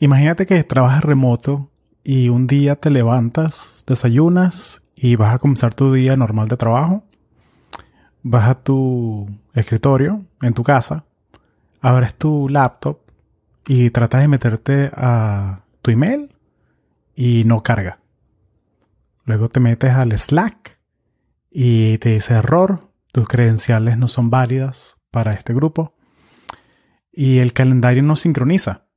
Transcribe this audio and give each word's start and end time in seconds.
Imagínate 0.00 0.46
que 0.46 0.62
trabajas 0.62 1.02
remoto 1.02 1.70
y 2.04 2.28
un 2.28 2.46
día 2.46 2.76
te 2.76 2.88
levantas, 2.88 3.82
desayunas 3.84 4.84
y 4.94 5.16
vas 5.16 5.34
a 5.34 5.38
comenzar 5.38 5.74
tu 5.74 5.92
día 5.92 6.16
normal 6.16 6.46
de 6.46 6.56
trabajo. 6.56 7.02
Vas 8.22 8.48
a 8.48 8.54
tu 8.62 9.28
escritorio 9.54 10.24
en 10.40 10.54
tu 10.54 10.62
casa, 10.62 11.04
abres 11.80 12.14
tu 12.14 12.48
laptop 12.48 12.98
y 13.66 13.90
tratas 13.90 14.20
de 14.20 14.28
meterte 14.28 14.90
a 14.94 15.62
tu 15.82 15.90
email 15.90 16.32
y 17.16 17.42
no 17.44 17.64
carga. 17.64 17.98
Luego 19.24 19.48
te 19.48 19.58
metes 19.58 19.90
al 19.90 20.16
Slack 20.16 20.78
y 21.50 21.98
te 21.98 22.10
dice 22.10 22.34
error, 22.34 22.88
tus 23.10 23.26
credenciales 23.26 23.98
no 23.98 24.06
son 24.06 24.30
válidas 24.30 24.96
para 25.10 25.32
este 25.32 25.54
grupo 25.54 25.96
y 27.12 27.38
el 27.38 27.52
calendario 27.52 28.04
no 28.04 28.14
sincroniza. 28.14 28.87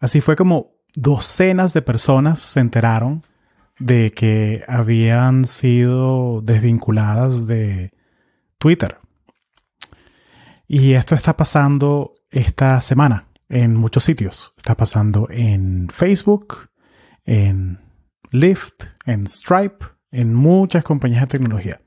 Así 0.00 0.20
fue 0.20 0.34
como 0.34 0.72
docenas 0.94 1.72
de 1.74 1.82
personas 1.82 2.40
se 2.40 2.60
enteraron 2.60 3.22
de 3.78 4.12
que 4.12 4.64
habían 4.66 5.44
sido 5.44 6.40
desvinculadas 6.42 7.46
de 7.46 7.92
Twitter. 8.58 8.98
Y 10.66 10.94
esto 10.94 11.14
está 11.14 11.36
pasando 11.36 12.12
esta 12.30 12.80
semana 12.80 13.26
en 13.48 13.74
muchos 13.76 14.04
sitios. 14.04 14.54
Está 14.56 14.76
pasando 14.76 15.28
en 15.30 15.88
Facebook, 15.90 16.70
en 17.24 17.80
Lyft, 18.30 18.84
en 19.04 19.26
Stripe, 19.26 19.84
en 20.10 20.34
muchas 20.34 20.84
compañías 20.84 21.22
de 21.22 21.26
tecnología. 21.26 21.80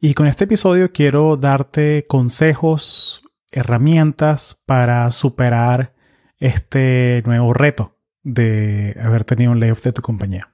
Y 0.00 0.14
con 0.14 0.26
este 0.26 0.44
episodio 0.44 0.92
quiero 0.92 1.36
darte 1.36 2.06
consejos, 2.08 3.22
herramientas 3.52 4.60
para 4.66 5.10
superar 5.12 5.94
este 6.42 7.22
nuevo 7.24 7.54
reto 7.54 7.96
de 8.24 8.96
haber 9.00 9.24
tenido 9.24 9.52
un 9.52 9.60
layoff 9.60 9.82
de 9.84 9.92
tu 9.92 10.02
compañía. 10.02 10.52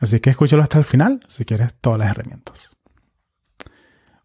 Así 0.00 0.20
que 0.20 0.30
escúchalo 0.30 0.62
hasta 0.62 0.78
el 0.78 0.84
final 0.84 1.20
si 1.26 1.44
quieres 1.44 1.74
todas 1.80 1.98
las 1.98 2.10
herramientas. 2.10 2.76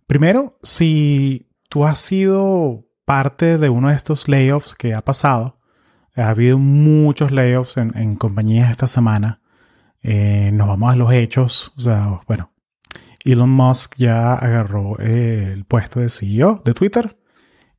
Primero, 0.05 0.59
si 0.61 1.49
tú 1.67 1.86
has 1.86 1.99
sido 1.99 2.88
parte 3.05 3.58
de 3.58 3.69
uno 3.69 3.89
de 3.89 3.95
estos 3.95 4.27
layoffs 4.27 4.75
que 4.75 4.94
ha 4.94 5.03
pasado, 5.03 5.59
ha 6.16 6.30
habido 6.30 6.59
muchos 6.59 7.31
layoffs 7.31 7.77
en, 7.77 8.16
compañías 8.16 8.69
esta 8.69 8.88
semana. 8.88 9.41
Eh, 10.02 10.52
nos 10.53 10.67
vamos 10.67 10.93
a 10.93 10.95
los 10.95 11.11
hechos. 11.11 11.73
O 11.75 11.81
sea, 11.81 12.21
bueno, 12.27 12.52
Elon 13.23 13.49
Musk 13.49 13.95
ya 13.97 14.33
agarró 14.33 14.97
el 14.99 15.66
puesto 15.66 15.99
de 15.99 16.09
CEO 16.09 16.61
de 16.64 16.73
Twitter 16.73 17.18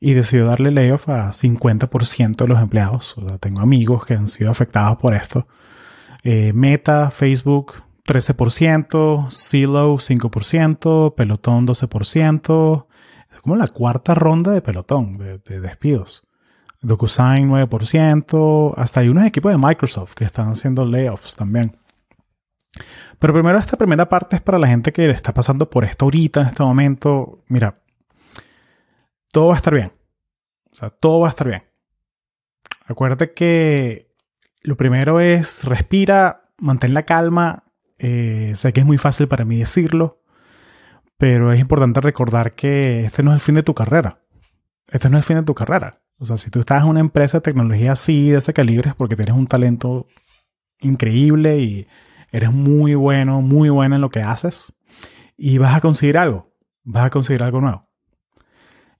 y 0.01 0.15
decidió 0.15 0.47
darle 0.47 0.71
layoff 0.71 1.11
a 1.11 1.31
50% 1.31 2.37
de 2.37 2.49
los 2.49 2.61
empleados. 2.61 3.17
O 3.19 3.29
sea, 3.29 3.39
tengo 3.39 3.61
amigos 3.61 4.07
que 4.07 4.15
han 4.15 4.27
sido 4.27 4.51
afectados 4.51 4.97
por 4.97 5.15
esto. 5.15 5.47
Eh, 6.25 6.53
Meta, 6.55 7.11
Facebook, 7.11 7.83
13%, 8.07 9.31
Silo, 9.31 9.97
5%, 9.97 11.15
Pelotón, 11.15 11.67
12%. 11.67 12.87
Es 13.31 13.39
como 13.41 13.57
la 13.57 13.69
cuarta 13.69 14.15
ronda 14.15 14.53
de 14.53 14.63
Pelotón, 14.63 15.19
de, 15.19 15.39
despidos. 15.61 16.27
DocuSign, 16.81 17.51
9%. 17.51 18.75
Hasta 18.79 19.01
hay 19.01 19.09
unos 19.11 19.25
equipos 19.25 19.53
de 19.53 19.59
Microsoft 19.59 20.15
que 20.15 20.25
están 20.25 20.49
haciendo 20.49 20.87
layoffs 20.87 21.37
también. 21.37 21.77
Pero 23.19 23.35
primero, 23.35 23.59
esta 23.59 23.77
primera 23.77 24.09
parte 24.09 24.37
es 24.37 24.43
para 24.43 24.59
la 24.59 24.67
gente 24.67 24.93
que 24.93 25.03
le 25.03 25.13
está 25.13 25.35
pasando 25.35 25.69
por 25.69 25.85
esto 25.85 26.07
ahorita, 26.07 26.41
en 26.41 26.47
este 26.47 26.63
momento. 26.63 27.45
Mira, 27.49 27.81
todo 29.33 29.49
va 29.49 29.55
a 29.55 29.57
estar 29.57 29.75
bien. 29.75 29.93
O 30.73 30.75
sea, 30.75 30.91
todo 30.91 31.21
va 31.21 31.29
a 31.29 31.31
estar 31.31 31.49
bien. 31.49 31.65
Acuérdate 32.87 33.33
que 33.33 34.09
lo 34.63 34.77
primero 34.77 35.21
es 35.21 35.65
respira, 35.65 36.53
mantén 36.59 36.95
la 36.95 37.05
calma. 37.05 37.65
Eh, 37.99 38.53
sé 38.55 38.73
que 38.73 38.81
es 38.81 38.87
muy 38.87 38.99
fácil 38.99 39.29
para 39.29 39.45
mí 39.45 39.59
decirlo, 39.59 40.23
pero 41.19 41.53
es 41.53 41.61
importante 41.61 42.01
recordar 42.01 42.55
que 42.55 43.05
este 43.05 43.23
no 43.23 43.31
es 43.31 43.35
el 43.37 43.41
fin 43.41 43.55
de 43.55 43.63
tu 43.63 43.75
carrera. 43.75 44.21
Este 44.89 45.09
no 45.11 45.19
es 45.19 45.25
el 45.25 45.27
fin 45.27 45.37
de 45.37 45.43
tu 45.45 45.55
carrera. 45.55 46.01
O 46.19 46.25
sea, 46.25 46.37
si 46.37 46.51
tú 46.51 46.61
estás 46.61 46.83
en 46.83 46.89
una 46.89 47.01
empresa 47.01 47.39
de 47.39 47.43
tecnología 47.43 47.93
así, 47.93 48.31
de 48.31 48.39
ese 48.39 48.53
calibre, 48.53 48.91
es 48.91 48.95
porque 48.95 49.17
tienes 49.17 49.35
un 49.35 49.47
talento 49.47 50.07
increíble 50.81 51.59
y 51.59 51.87
eres 52.33 52.53
muy 52.53 52.95
bueno, 52.95 53.41
muy 53.41 53.69
bueno 53.71 53.97
en 53.97 54.01
lo 54.01 54.11
que 54.11 54.21
haces 54.21 54.75
y 55.37 55.59
vas 55.59 55.75
a 55.75 55.81
conseguir 55.81 56.19
algo. 56.19 56.53
Vas 56.85 57.07
a 57.07 57.11
conseguir 57.11 57.43
algo 57.43 57.61
nuevo. 57.61 57.90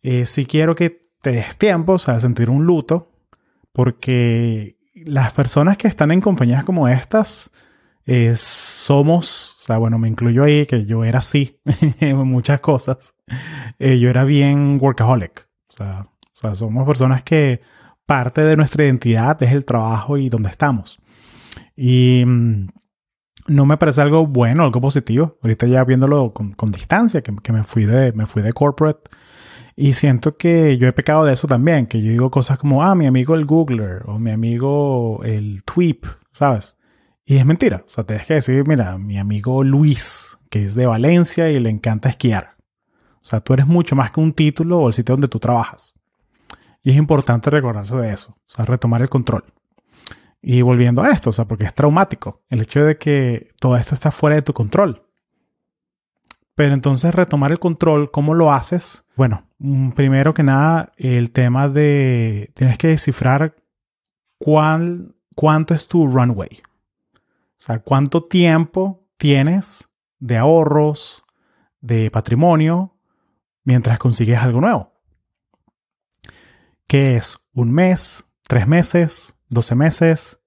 Eh, 0.03 0.27
si 0.27 0.47
quiero 0.47 0.75
que 0.75 1.11
te 1.21 1.33
des 1.33 1.57
tiempo, 1.57 1.95
o 1.95 1.99
sea, 1.99 2.19
sentir 2.21 2.51
un 2.51 2.65
luto, 2.65 3.13
porque 3.73 4.79
las 4.95 5.33
personas 5.33 5.77
que 5.77 5.89
están 5.89 6.11
en 6.11 6.21
compañías 6.21 6.65
como 6.65 6.89
estas 6.89 7.51
eh, 8.07 8.35
somos, 8.37 9.57
o 9.61 9.63
sea, 9.63 9.79
bueno, 9.79 9.99
me 9.99 10.09
incluyo 10.09 10.45
ahí 10.45 10.67
que 10.67 10.87
yo 10.87 11.05
era 11.05 11.21
así 11.21 11.61
en 12.01 12.17
muchas 12.17 12.61
cosas. 12.61 13.15
Eh, 13.79 13.99
yo 13.99 14.11
era 14.11 14.25
bien 14.25 14.79
workaholic. 14.81 15.49
O 15.69 15.73
sea, 15.73 16.09
o 16.21 16.31
sea, 16.33 16.55
somos 16.55 16.87
personas 16.87 17.23
que 17.23 17.61
parte 18.07 18.43
de 18.43 18.57
nuestra 18.57 18.85
identidad 18.85 19.41
es 19.43 19.53
el 19.53 19.65
trabajo 19.65 20.17
y 20.17 20.29
donde 20.29 20.49
estamos. 20.49 20.99
Y 21.77 22.25
mm, 22.27 22.69
no 23.49 23.67
me 23.67 23.77
parece 23.77 24.01
algo 24.01 24.27
bueno, 24.27 24.65
algo 24.65 24.81
positivo. 24.81 25.39
Ahorita 25.43 25.67
ya 25.67 25.85
viéndolo 25.85 26.33
con, 26.33 26.55
distancia, 26.73 27.23
que, 27.23 27.35
que, 27.37 27.53
me, 27.53 27.63
fui 27.63 27.85
de, 27.85 28.13
me 28.13 28.27
fui 28.27 28.43
de 28.43 28.53
corporate 28.53 29.03
y 29.81 29.95
siento 29.95 30.37
que 30.37 30.77
yo 30.77 30.87
he 30.87 30.93
pecado 30.93 31.25
de 31.25 31.33
eso 31.33 31.49
también, 31.49 31.87
que 31.87 32.03
yo 32.03 32.11
digo 32.11 32.31
cosas 32.31 32.59
como, 32.59 32.85
ah, 32.85 32.95
mi 32.95 33.07
amigo 33.07 33.35
el 33.35 33.47
Googler 33.47 34.03
o 34.05 34.19
mi 34.19 34.31
amigo 34.31 35.23
el 35.25 35.63
Tweep, 35.65 36.05
¿sabes? 36.33 36.77
Y 37.25 37.39
es 37.39 37.47
mentira. 37.47 37.83
O 37.87 37.89
sea, 37.89 38.05
tienes 38.05 38.27
que 38.27 38.35
decir, 38.35 38.69
mira, 38.69 38.99
mi 38.99 39.17
amigo 39.19 39.65
Luis, 39.65 40.37
que 40.51 40.67
es 40.67 40.75
de 40.75 40.85
Valencia 40.85 41.49
y 41.49 41.59
le 41.59 41.71
encanta 41.71 42.11
esquiar. 42.11 42.57
O 43.23 43.25
sea, 43.25 43.41
tú 43.41 43.55
eres 43.55 43.67
mucho 43.67 43.97
más 43.97 44.11
que 44.11 44.21
un 44.21 44.35
título 44.35 44.81
o 44.81 44.89
el 44.89 44.93
sitio 44.93 45.15
donde 45.15 45.29
tú 45.29 45.39
trabajas. 45.39 45.95
Y 46.83 46.91
es 46.91 46.97
importante 46.97 47.49
recordarse 47.49 47.97
de 47.97 48.13
eso, 48.13 48.33
o 48.33 48.51
sea, 48.51 48.67
retomar 48.67 49.01
el 49.01 49.09
control. 49.09 49.45
Y 50.43 50.61
volviendo 50.61 51.01
a 51.03 51.11
esto, 51.11 51.31
o 51.31 51.33
sea, 51.33 51.47
porque 51.47 51.65
es 51.65 51.75
traumático 51.75 52.43
el 52.51 52.61
hecho 52.61 52.85
de 52.85 52.99
que 52.99 53.49
todo 53.59 53.79
esto 53.79 53.95
está 53.95 54.11
fuera 54.11 54.37
de 54.37 54.43
tu 54.43 54.53
control. 54.53 55.07
Pero 56.55 56.75
entonces 56.75 57.15
retomar 57.15 57.53
el 57.53 57.59
control, 57.59 58.11
¿cómo 58.11 58.35
lo 58.35 58.53
haces? 58.53 59.05
Bueno, 59.17 59.47
mm, 59.59 59.91
primero 59.91 60.35
que 60.35 60.43
nada, 60.43 60.93
el 60.97 61.31
tema 61.31 61.69
de 61.69 62.51
tienes 62.55 62.79
que 62.79 62.89
descifrar 62.89 63.57
cuál, 64.39 65.15
cuánto 65.35 65.75
es 65.75 65.87
tu 65.87 66.07
runway. 66.07 66.63
O 67.15 67.63
sea, 67.63 67.81
cuánto 67.81 68.23
tiempo 68.25 69.07
tienes 69.17 69.89
de 70.19 70.39
ahorros, 70.39 71.25
de 71.81 72.11
patrimonio, 72.11 72.97
mientras 73.65 73.99
consigues 73.99 74.39
algo 74.39 74.61
nuevo. 74.61 74.93
¿Qué 76.87 77.17
es? 77.17 77.39
¿Un 77.53 77.71
mes? 77.71 78.25
¿Tres 78.49 78.67
meses? 78.67 79.35
¿Doce 79.49 79.75
meses? 79.75 80.41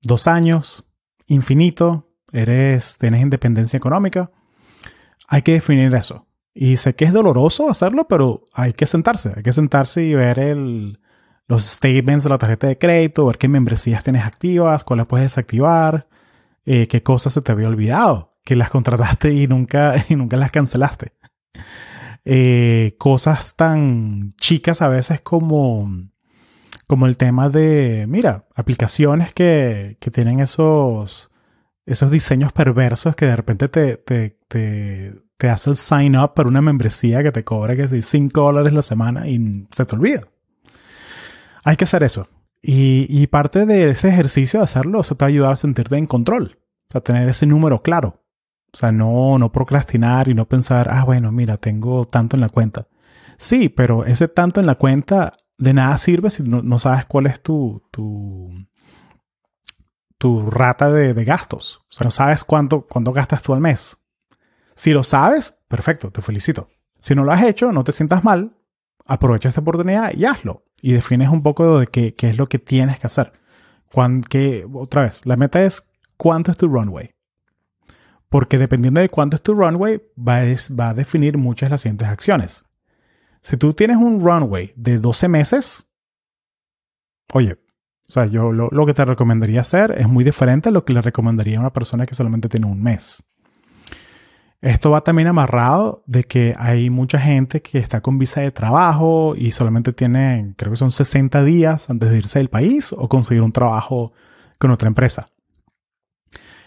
¿Dos 0.00 0.26
años? 0.26 0.84
¿Infinito? 1.26 2.10
¿Eres, 2.32 2.96
¿Tienes 2.98 3.20
independencia 3.22 3.76
económica? 3.76 4.30
Hay 5.32 5.40
que 5.40 5.52
definir 5.52 5.94
eso. 5.94 6.26
Y 6.52 6.76
sé 6.76 6.94
que 6.94 7.06
es 7.06 7.12
doloroso 7.14 7.70
hacerlo, 7.70 8.06
pero 8.06 8.44
hay 8.52 8.74
que 8.74 8.84
sentarse. 8.84 9.32
Hay 9.34 9.42
que 9.42 9.52
sentarse 9.52 10.02
y 10.02 10.12
ver 10.12 10.38
el, 10.38 11.00
los 11.48 11.64
statements 11.64 12.24
de 12.24 12.30
la 12.30 12.36
tarjeta 12.36 12.66
de 12.66 12.76
crédito, 12.76 13.24
ver 13.24 13.38
qué 13.38 13.48
membresías 13.48 14.04
tienes 14.04 14.26
activas, 14.26 14.84
cuáles 14.84 15.06
puedes 15.06 15.24
desactivar, 15.24 16.06
eh, 16.66 16.86
qué 16.86 17.02
cosas 17.02 17.32
se 17.32 17.40
te 17.40 17.50
había 17.50 17.68
olvidado, 17.68 18.36
que 18.44 18.56
las 18.56 18.68
contrataste 18.68 19.32
y 19.32 19.46
nunca, 19.46 19.96
y 20.10 20.16
nunca 20.16 20.36
las 20.36 20.50
cancelaste. 20.50 21.14
Eh, 22.26 22.96
cosas 22.98 23.56
tan 23.56 24.34
chicas 24.36 24.82
a 24.82 24.90
veces 24.90 25.22
como, 25.22 25.90
como 26.86 27.06
el 27.06 27.16
tema 27.16 27.48
de, 27.48 28.04
mira, 28.06 28.44
aplicaciones 28.54 29.32
que, 29.32 29.96
que 29.98 30.10
tienen 30.10 30.40
esos, 30.40 31.32
esos 31.86 32.10
diseños 32.10 32.52
perversos 32.52 33.16
que 33.16 33.26
de 33.26 33.36
repente 33.36 33.68
te, 33.68 35.21
hace 35.48 35.70
el 35.70 35.76
sign 35.76 36.16
up 36.16 36.34
para 36.34 36.48
una 36.48 36.62
membresía 36.62 37.22
que 37.22 37.32
te 37.32 37.44
cobra 37.44 37.76
que 37.76 37.88
si 37.88 38.02
5 38.02 38.40
dólares 38.40 38.72
la 38.72 38.82
semana 38.82 39.28
y 39.28 39.66
se 39.72 39.84
te 39.84 39.96
olvida. 39.96 40.22
Hay 41.64 41.76
que 41.76 41.84
hacer 41.84 42.02
eso. 42.02 42.28
Y, 42.64 43.26
parte 43.26 43.66
de 43.66 43.90
ese 43.90 44.08
ejercicio 44.08 44.60
de 44.60 44.64
hacerlo, 44.64 45.00
eso 45.00 45.16
te 45.16 45.24
va 45.24 45.26
a 45.26 45.30
ayudar 45.30 45.56
sentirte 45.56 45.96
en 45.96 46.06
control. 46.06 46.58
O 46.88 46.92
sea, 46.92 47.00
tener 47.00 47.28
ese 47.28 47.46
número 47.46 47.82
claro. 47.82 48.22
O 48.72 48.76
sea, 48.76 48.92
no, 48.92 49.36
no 49.38 49.50
procrastinar 49.50 50.28
y 50.28 50.34
no 50.34 50.46
pensar, 50.46 50.88
ah, 50.90 51.04
bueno, 51.04 51.32
mira, 51.32 51.56
tengo 51.56 52.06
tanto 52.06 52.36
en 52.36 52.40
la 52.40 52.48
cuenta. 52.48 52.86
Sí, 53.36 53.68
pero 53.68 54.04
ese 54.04 54.28
tanto 54.28 54.60
en 54.60 54.66
la 54.66 54.76
cuenta 54.76 55.36
de 55.58 55.74
nada 55.74 55.98
sirve 55.98 56.30
si 56.30 56.44
no, 56.44 56.78
sabes 56.78 57.04
cuál 57.06 57.26
es 57.26 57.42
tu, 57.42 57.82
tu, 57.90 58.50
tu 60.16 60.50
rata 60.50 60.90
de, 60.90 61.24
gastos. 61.24 61.80
O 61.90 61.92
sea, 61.92 62.04
no 62.04 62.10
sabes 62.12 62.44
cuánto, 62.44 62.86
cuánto 62.86 63.12
gastas 63.12 63.42
tú 63.42 63.52
al 63.52 63.60
mes. 63.60 63.98
Si 64.82 64.90
lo 64.90 65.04
sabes, 65.04 65.56
perfecto, 65.68 66.10
te 66.10 66.22
felicito. 66.22 66.68
Si 66.98 67.14
no 67.14 67.22
lo 67.22 67.30
has 67.30 67.44
hecho, 67.44 67.70
no 67.70 67.84
te 67.84 67.92
sientas 67.92 68.24
mal. 68.24 68.56
aprovecha 69.04 69.48
esta 69.48 69.60
oportunidad 69.60 70.12
y 70.12 70.24
hazlo. 70.24 70.64
Y 70.80 70.92
defines 70.92 71.28
un 71.28 71.44
poco 71.44 71.78
de 71.78 71.86
qué, 71.86 72.16
qué 72.16 72.30
es 72.30 72.36
lo 72.36 72.48
que 72.48 72.58
tienes 72.58 72.98
que 72.98 73.06
hacer. 73.06 73.32
Cuando, 73.92 74.26
que, 74.26 74.66
otra 74.72 75.02
vez, 75.02 75.24
la 75.24 75.36
meta 75.36 75.62
es 75.62 75.86
cuánto 76.16 76.50
es 76.50 76.56
tu 76.56 76.66
runway. 76.66 77.14
Porque 78.28 78.58
dependiendo 78.58 79.00
de 79.00 79.08
cuánto 79.08 79.36
es 79.36 79.42
tu 79.42 79.54
runway, 79.54 80.02
va 80.18 80.38
a, 80.38 80.46
va 80.76 80.88
a 80.88 80.94
definir 80.94 81.38
muchas 81.38 81.70
las 81.70 81.82
siguientes 81.82 82.08
acciones. 82.08 82.64
Si 83.40 83.56
tú 83.56 83.74
tienes 83.74 83.98
un 83.98 84.18
runway 84.18 84.72
de 84.74 84.98
12 84.98 85.28
meses, 85.28 85.86
oye, 87.32 87.52
o 88.08 88.12
sea, 88.12 88.26
yo 88.26 88.50
lo, 88.50 88.68
lo, 88.72 88.84
que 88.84 88.94
te 88.94 89.04
recomendaría 89.04 89.60
hacer 89.60 89.94
es 89.96 90.08
muy 90.08 90.24
diferente 90.24 90.70
a 90.70 90.72
lo 90.72 90.84
que 90.84 90.92
le 90.92 91.02
recomendaría 91.02 91.58
a 91.58 91.60
una 91.60 91.72
persona 91.72 92.04
que 92.04 92.16
solamente 92.16 92.48
tiene 92.48 92.66
un 92.66 92.82
mes. 92.82 93.22
Esto 94.62 94.92
va 94.92 95.02
también 95.02 95.28
amarrado 95.28 96.04
de 96.06 96.24
que 96.24 96.54
hay 96.56 96.88
mucha 96.88 97.18
gente 97.18 97.60
que 97.60 97.78
está 97.78 98.00
con 98.00 98.16
visa 98.16 98.40
de 98.40 98.52
trabajo 98.52 99.34
y 99.36 99.50
solamente 99.50 99.92
tiene, 99.92 100.54
creo 100.56 100.70
que 100.70 100.76
son 100.76 100.92
60 100.92 101.42
días 101.42 101.90
antes 101.90 102.10
de 102.10 102.18
irse 102.18 102.38
del 102.38 102.48
país 102.48 102.94
o 102.96 103.08
conseguir 103.08 103.42
un 103.42 103.52
trabajo 103.52 104.12
con 104.58 104.70
otra 104.70 104.86
empresa. 104.86 105.28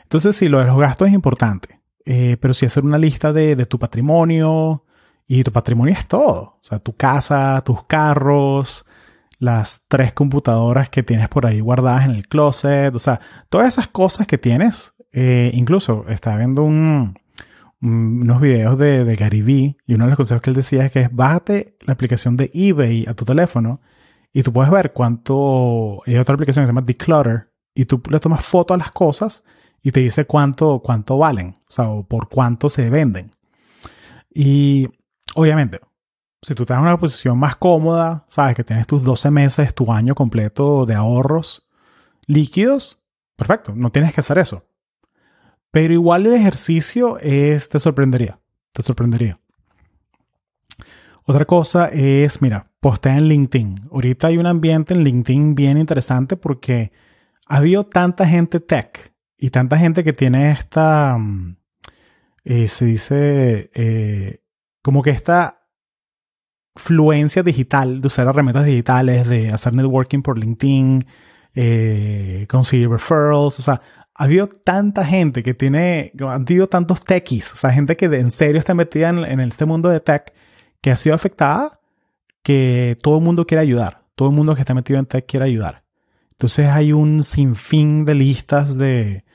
Entonces, 0.04 0.36
sí, 0.36 0.50
lo 0.50 0.60
de 0.60 0.66
los 0.66 0.78
gastos 0.78 1.08
es 1.08 1.14
importante, 1.14 1.80
eh, 2.06 2.38
pero 2.42 2.54
si 2.54 2.66
hacer 2.66 2.84
una 2.84 2.98
lista 2.98 3.34
de, 3.34 3.56
de 3.56 3.66
tu 3.66 3.80
patrimonio, 3.80 4.84
y 5.28 5.44
tu 5.44 5.52
patrimonio 5.52 5.94
es 5.94 6.08
todo, 6.08 6.54
o 6.54 6.60
sea, 6.62 6.80
tu 6.80 6.96
casa, 6.96 7.62
tus 7.66 7.84
carros, 7.86 8.86
las 9.40 9.86
tres 9.88 10.14
computadoras 10.14 10.90
que 10.90 11.04
tienes 11.04 11.30
por 11.30 11.46
ahí 11.46 11.60
guardadas 11.60 12.06
en 12.06 12.12
el 12.12 12.28
closet, 12.28 12.94
o 12.94 13.00
sea, 13.00 13.20
todas 13.50 13.68
esas 13.68 13.88
cosas 13.88 14.28
que 14.28 14.38
tienes, 14.38 14.94
eh, 15.12 15.52
incluso 15.54 16.06
estaba 16.10 16.38
viendo 16.38 16.64
un, 16.64 17.18
unos 17.86 18.42
videos 18.42 18.78
de, 18.78 19.06
de 19.06 19.16
Gary 19.16 19.42
Vee 19.42 19.78
y 19.86 19.94
uno 19.94 20.06
de 20.06 20.12
los 20.12 20.18
consejos 20.18 20.42
que 20.42 20.50
él 20.50 20.56
decía 20.56 20.86
es 20.86 20.92
que 20.92 21.10
bájate 21.12 21.78
la 21.86 21.94
aplicación 21.94 22.36
de 22.38 22.52
eBay 22.54 23.06
a 23.08 23.14
tu 23.14 23.26
teléfono 23.26 23.82
y 24.34 24.44
tú 24.44 24.52
puedes 24.52 24.72
ver 24.72 24.92
cuánto, 24.92 26.02
hay 26.06 26.18
otra 26.18 26.36
aplicación 26.36 26.64
que 26.64 26.68
se 26.68 26.72
llama 26.72 26.86
Declutter 26.86 27.52
y 27.74 27.86
tú 27.86 28.02
le 28.10 28.20
tomas 28.20 28.44
foto 28.46 28.74
a 28.74 28.78
las 28.78 28.92
cosas 28.92 29.44
y 29.82 29.92
te 29.92 30.00
dice 30.00 30.26
cuánto, 30.26 30.82
cuánto 30.84 31.18
valen, 31.18 31.56
o 31.70 31.72
sea, 31.72 31.90
o 31.90 32.08
por 32.08 32.28
cuánto 32.28 32.68
se 32.70 32.90
venden. 32.90 33.32
Y 34.34 34.90
obviamente, 35.36 35.80
si 36.42 36.54
tú 36.56 36.64
estás 36.64 36.78
en 36.78 36.84
una 36.84 36.98
posición 36.98 37.38
más 37.38 37.56
cómoda, 37.56 38.26
sabes 38.28 38.56
que 38.56 38.64
tienes 38.64 38.88
tus 38.88 39.04
12 39.04 39.32
meses, 39.32 39.74
tu 39.74 39.92
año 39.92 40.16
completo 40.16 40.86
de 40.86 40.96
ahorros 40.96 41.70
líquidos, 42.28 43.02
perfecto, 43.36 43.74
no 43.76 43.92
tienes 43.92 44.14
que 44.14 44.20
hacer 44.20 44.38
eso. 44.38 44.66
Pero 45.75 45.94
igual 45.94 46.25
el 46.25 46.36
ejercicio 46.36 47.19
es, 47.19 47.68
te 47.68 47.80
sorprendería, 47.80 48.39
te 48.72 48.81
sorprendería. 48.81 49.42
Otra 51.25 51.44
cosa 51.44 51.89
es, 51.89 52.42
mira, 52.42 52.72
postea 52.80 53.18
en 53.18 53.27
LinkedIn. 53.27 53.89
Ahorita 53.92 54.27
hay 54.27 54.38
un 54.38 54.45
ambiente 54.45 54.94
en 54.94 55.04
LinkedIn 55.04 55.54
bien 55.54 55.77
interesante 55.77 56.38
porque 56.38 56.94
ha 57.48 57.57
habido 57.57 57.86
tanta 57.86 58.25
gente 58.25 58.62
tech 58.62 59.13
y 59.38 59.50
tanta 59.50 59.77
gente 59.77 60.06
que 60.06 60.13
tiene 60.13 60.50
esta, 60.50 61.18
mm, 61.18 61.57
eh, 62.45 62.69
se 62.69 62.86
dice, 62.86 63.69
eh, 63.74 64.45
como 64.81 65.04
que 65.04 65.10
esta 65.10 65.68
fluencia 66.77 67.44
digital 67.44 68.00
de 68.00 68.07
usar 68.07 68.27
herramientas 68.27 68.66
digitales, 68.66 69.27
de 69.27 69.51
hacer 69.51 69.74
networking 69.74 70.22
por 70.22 70.39
LinkedIn, 70.39 71.06
eh, 71.54 72.45
conseguir 72.50 72.89
referrals, 72.89 73.60
o 73.60 73.62
sea, 73.62 73.81
ha 74.16 74.24
habido 74.24 74.48
tanta 74.48 75.04
gente 75.04 75.44
que 75.44 75.54
tiene, 75.54 76.14
han 76.20 76.44
habido 76.44 76.68
tantos 76.68 77.04
techies, 77.04 77.52
o 77.52 77.56
sea, 77.58 77.72
gente 77.72 77.98
que 77.98 78.06
en 78.06 78.32
serio 78.32 78.60
está 78.60 78.74
metida 78.74 79.10
en, 79.10 79.40
este 79.42 79.66
mundo 79.66 79.90
de 79.90 80.00
tech 80.00 80.34
que 80.82 80.92
ha 80.92 80.96
sido 80.96 81.16
afectada 81.16 81.82
que 82.42 82.98
todo 83.02 83.18
el 83.18 83.24
mundo 83.24 83.46
quiere 83.46 83.62
ayudar. 83.62 84.06
Todo 84.16 84.30
el 84.30 84.36
mundo 84.36 84.56
que 84.56 84.62
está 84.62 84.74
metido 84.74 85.00
en 85.00 85.06
tech 85.06 85.26
quiere 85.26 85.48
ayudar. 85.48 85.84
Entonces 86.32 86.68
hay 86.68 86.94
un 86.94 87.24
sinfín 87.24 88.06
de 88.06 88.16
listas 88.16 88.78
de, 88.78 89.26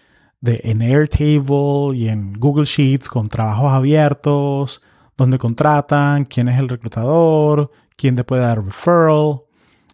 de 0.40 0.60
en 0.64 0.80
Airtable 0.80 1.96
y 1.96 2.08
en 2.08 2.32
Google 2.34 2.64
Sheets 2.64 3.08
con 3.08 3.28
trabajos 3.28 3.72
abiertos, 3.72 4.82
donde 5.16 5.38
contratan, 5.38 6.24
quién 6.24 6.48
es 6.48 6.58
el 6.58 6.68
reclutador, 6.68 7.70
quién 7.96 8.16
te 8.16 8.24
puede 8.24 8.42
dar 8.42 8.64
referral. 8.64 9.38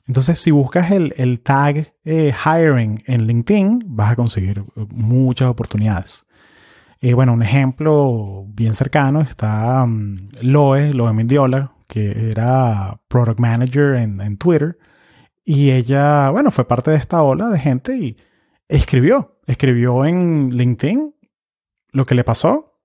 Entonces, 0.07 0.39
si 0.39 0.53
buscas 0.53 0.91
el, 0.93 1.41
tag 1.41 1.93
eh, 2.05 2.33
hiring 2.33 3.03
en 3.07 3.27
LinkedIn, 3.27 3.85
vas 3.87 4.13
a 4.13 4.17
conseguir 4.17 4.61
eh, 4.61 4.87
muchas 4.91 5.49
oportunidades. 5.49 6.25
Eh, 7.01 7.15
bueno, 7.15 7.33
un 7.33 7.43
ejemplo 7.43 8.45
bien 8.49 8.75
cercano 8.75 9.21
está 9.21 9.83
um, 9.85 10.17
Loe, 10.41 10.95
Loe 10.95 11.13
Mendiola, 11.13 11.73
que 11.89 12.31
era 12.31 13.01
Product 13.09 13.41
Manager 13.41 13.97
en, 13.97 14.21
en, 14.21 14.37
Twitter. 14.37 14.79
Y 15.45 15.73
ella, 15.73 16.31
bueno, 16.31 16.51
fue 16.51 16.67
parte 16.67 16.93
de 16.93 16.97
esta 16.97 17.23
ola 17.23 17.49
de 17.49 17.59
gente 17.59 17.97
y 17.97 18.17
escribió, 18.69 19.39
escribió 19.47 20.05
en 20.05 20.51
LinkedIn 20.51 21.15
lo 21.93 22.07
que 22.07 22.15
le 22.15 22.25
pasó. 22.25 22.81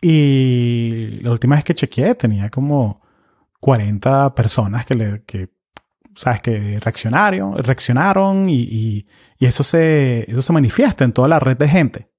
Y 0.00 1.18
la 1.22 1.32
última 1.32 1.56
vez 1.56 1.64
que 1.64 1.74
chequeé 1.74 2.14
tenía 2.14 2.48
como 2.48 3.02
40 3.60 4.34
personas 4.34 4.86
que 4.86 4.94
le, 4.94 5.22
que 5.24 5.50
¿sabes? 6.16 6.42
Que 6.42 6.78
reaccionaron, 6.80 7.56
reaccionaron 7.58 8.48
y, 8.48 9.06
eso, 9.38 9.62
se, 9.62 10.30
eso 10.30 10.42
se 10.42 10.52
manifiesta 10.52 11.04
en 11.04 11.12
toda 11.12 11.28
la 11.28 11.40
red 11.40 11.56
de 11.56 11.68
gente. 11.68 12.10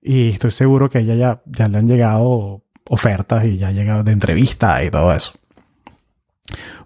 Y 0.00 0.30
estoy 0.30 0.50
seguro 0.50 0.88
que 0.88 0.98
a 0.98 1.00
ella 1.00 1.14
ya, 1.14 1.42
ya 1.46 1.68
le 1.68 1.78
han 1.78 1.86
llegado 1.86 2.64
ofertas 2.88 3.44
y 3.44 3.56
ya 3.56 3.68
ha 3.68 3.72
llegado 3.72 4.04
de 4.04 4.12
entrevistas 4.12 4.84
y 4.84 4.90
todo 4.90 5.12
eso. 5.14 5.34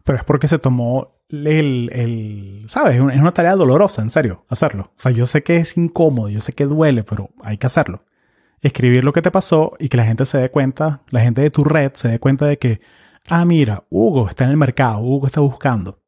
Pero 0.04 0.18
es 0.18 0.24
porque 0.24 0.48
se 0.48 0.58
tomó 0.58 1.20
el, 1.28 1.90
el 1.92 2.64
¿sabes? 2.66 2.96
Es 2.96 3.20
una 3.20 3.32
tarea 3.32 3.54
dolorosa, 3.54 4.02
en 4.02 4.10
serio, 4.10 4.44
hacerlo. 4.48 4.92
O 4.96 5.00
sea, 5.00 5.12
yo 5.12 5.26
sé 5.26 5.42
que 5.42 5.56
es 5.56 5.76
incómodo, 5.76 6.28
yo 6.28 6.40
sé 6.40 6.52
que 6.52 6.64
duele, 6.64 7.04
pero 7.04 7.30
hay 7.42 7.58
que 7.58 7.66
hacerlo. 7.66 8.04
Escribir 8.62 9.04
lo 9.04 9.12
que 9.12 9.22
te 9.22 9.30
pasó 9.30 9.74
y 9.78 9.88
que 9.88 9.96
la 9.96 10.04
gente 10.04 10.24
se 10.24 10.38
dé 10.38 10.50
cuenta, 10.50 11.02
la 11.10 11.20
gente 11.20 11.42
de 11.42 11.50
tu 11.50 11.64
red 11.64 11.92
se 11.94 12.08
dé 12.08 12.18
cuenta 12.18 12.46
de 12.46 12.58
que, 12.58 12.80
ah, 13.28 13.44
mira, 13.44 13.84
Hugo 13.90 14.28
está 14.28 14.44
en 14.44 14.50
el 14.50 14.56
mercado, 14.56 15.00
Hugo 15.00 15.26
está 15.26 15.40
buscando. 15.40 16.00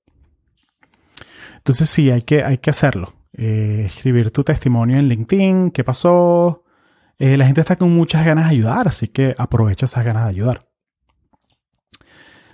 Entonces 1.63 1.89
sí, 1.89 2.11
hay 2.11 2.23
que, 2.23 2.43
hay 2.43 2.59
que 2.59 2.71
hacerlo. 2.71 3.15
Eh, 3.35 3.85
escribir 3.87 4.31
tu 4.31 4.45
testimonio 4.45 4.99
en 4.99 5.09
LinkedIn, 5.09 5.71
qué 5.71 5.85
pasó. 5.85 6.65
Eh, 7.19 7.37
la 7.37 7.47
gente 7.47 7.61
está 7.61 7.77
con 7.77 7.95
muchas 7.95 8.27
ganas 8.27 8.47
de 8.47 8.51
ayudar, 8.51 8.89
así 8.89 9.09
que 9.09 9.35
aprovecha 9.39 9.87
esas 9.87 10.05
ganas 10.05 10.25
de 10.25 10.31
ayudar. 10.31 10.69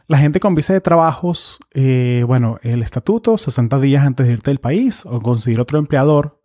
La 0.07 0.19
gente 0.19 0.41
con 0.41 0.55
visa 0.55 0.75
de 0.75 0.81
trabajos, 0.81 1.59
eh, 1.73 2.23
bueno, 2.27 2.59
el 2.63 2.83
estatuto, 2.83 3.39
60 3.39 3.81
días 3.81 4.05
antes 4.05 4.27
de 4.27 4.35
irte 4.35 4.51
del 4.51 4.61
país 4.61 5.05
o 5.05 5.21
conseguir 5.21 5.61
otro 5.61 5.79
empleador. 5.79 6.43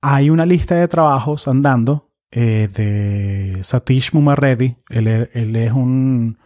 Hay 0.00 0.30
una 0.30 0.46
lista 0.46 0.76
de 0.76 0.88
trabajos 0.88 1.48
andando 1.48 2.10
de 2.30 3.58
Satish 3.62 4.12
Mumarreddy. 4.12 4.76
Él, 4.90 5.08
él, 5.32 5.56
es 5.56 5.72
un 5.72 6.38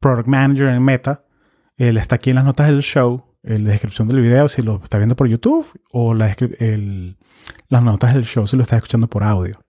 product 0.00 0.26
manager 0.26 0.68
en 0.68 0.82
Meta. 0.82 1.24
Él 1.76 1.96
está 1.96 2.16
aquí 2.16 2.30
en 2.30 2.36
las 2.36 2.44
notas 2.44 2.66
del 2.66 2.82
show 2.82 3.30
la 3.42 3.70
descripción 3.70 4.06
del 4.06 4.20
video 4.20 4.48
si 4.48 4.62
lo 4.62 4.80
está 4.82 4.98
viendo 4.98 5.16
por 5.16 5.26
YouTube 5.28 5.66
o 5.92 6.14
la 6.14 6.34
las 7.68 7.82
notas 7.82 8.14
del 8.14 8.24
show 8.24 8.46
si 8.46 8.56
lo 8.56 8.62
está 8.62 8.76
escuchando 8.76 9.08
por 9.08 9.22
audio. 9.22 9.64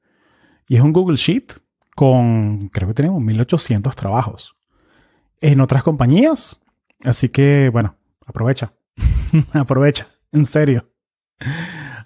Y 0.68 0.76
es 0.76 0.82
un 0.82 0.94
Google 0.94 1.18
Sheet 1.18 1.54
con, 1.96 2.70
creo 2.70 2.88
que 2.88 2.94
tenemos 2.94 3.22
1800 3.22 3.96
trabajos 3.96 4.56
en 5.42 5.62
otras 5.62 5.84
compañías. 5.84 6.62
Así 7.04 7.30
que, 7.30 7.70
bueno, 7.70 7.96
aprovecha. 8.26 8.74
aprovecha, 9.54 10.08
en 10.32 10.46
serio. 10.46 10.90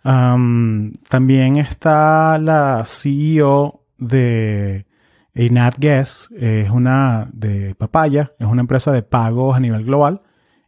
también 0.04 1.58
está 1.58 2.38
la 2.40 2.84
CEO 2.86 3.86
de 3.98 4.86
Inat 5.36 5.76
Guess, 5.78 6.30
es 6.38 6.70
una 6.70 7.30
de 7.34 7.76
Papaya, 7.76 8.34
es 8.40 8.48
una 8.48 8.62
empresa 8.62 8.92
de 8.92 9.04
pagos 9.04 9.56
a 9.56 9.60
nivel 9.60 9.84
global 9.84 10.22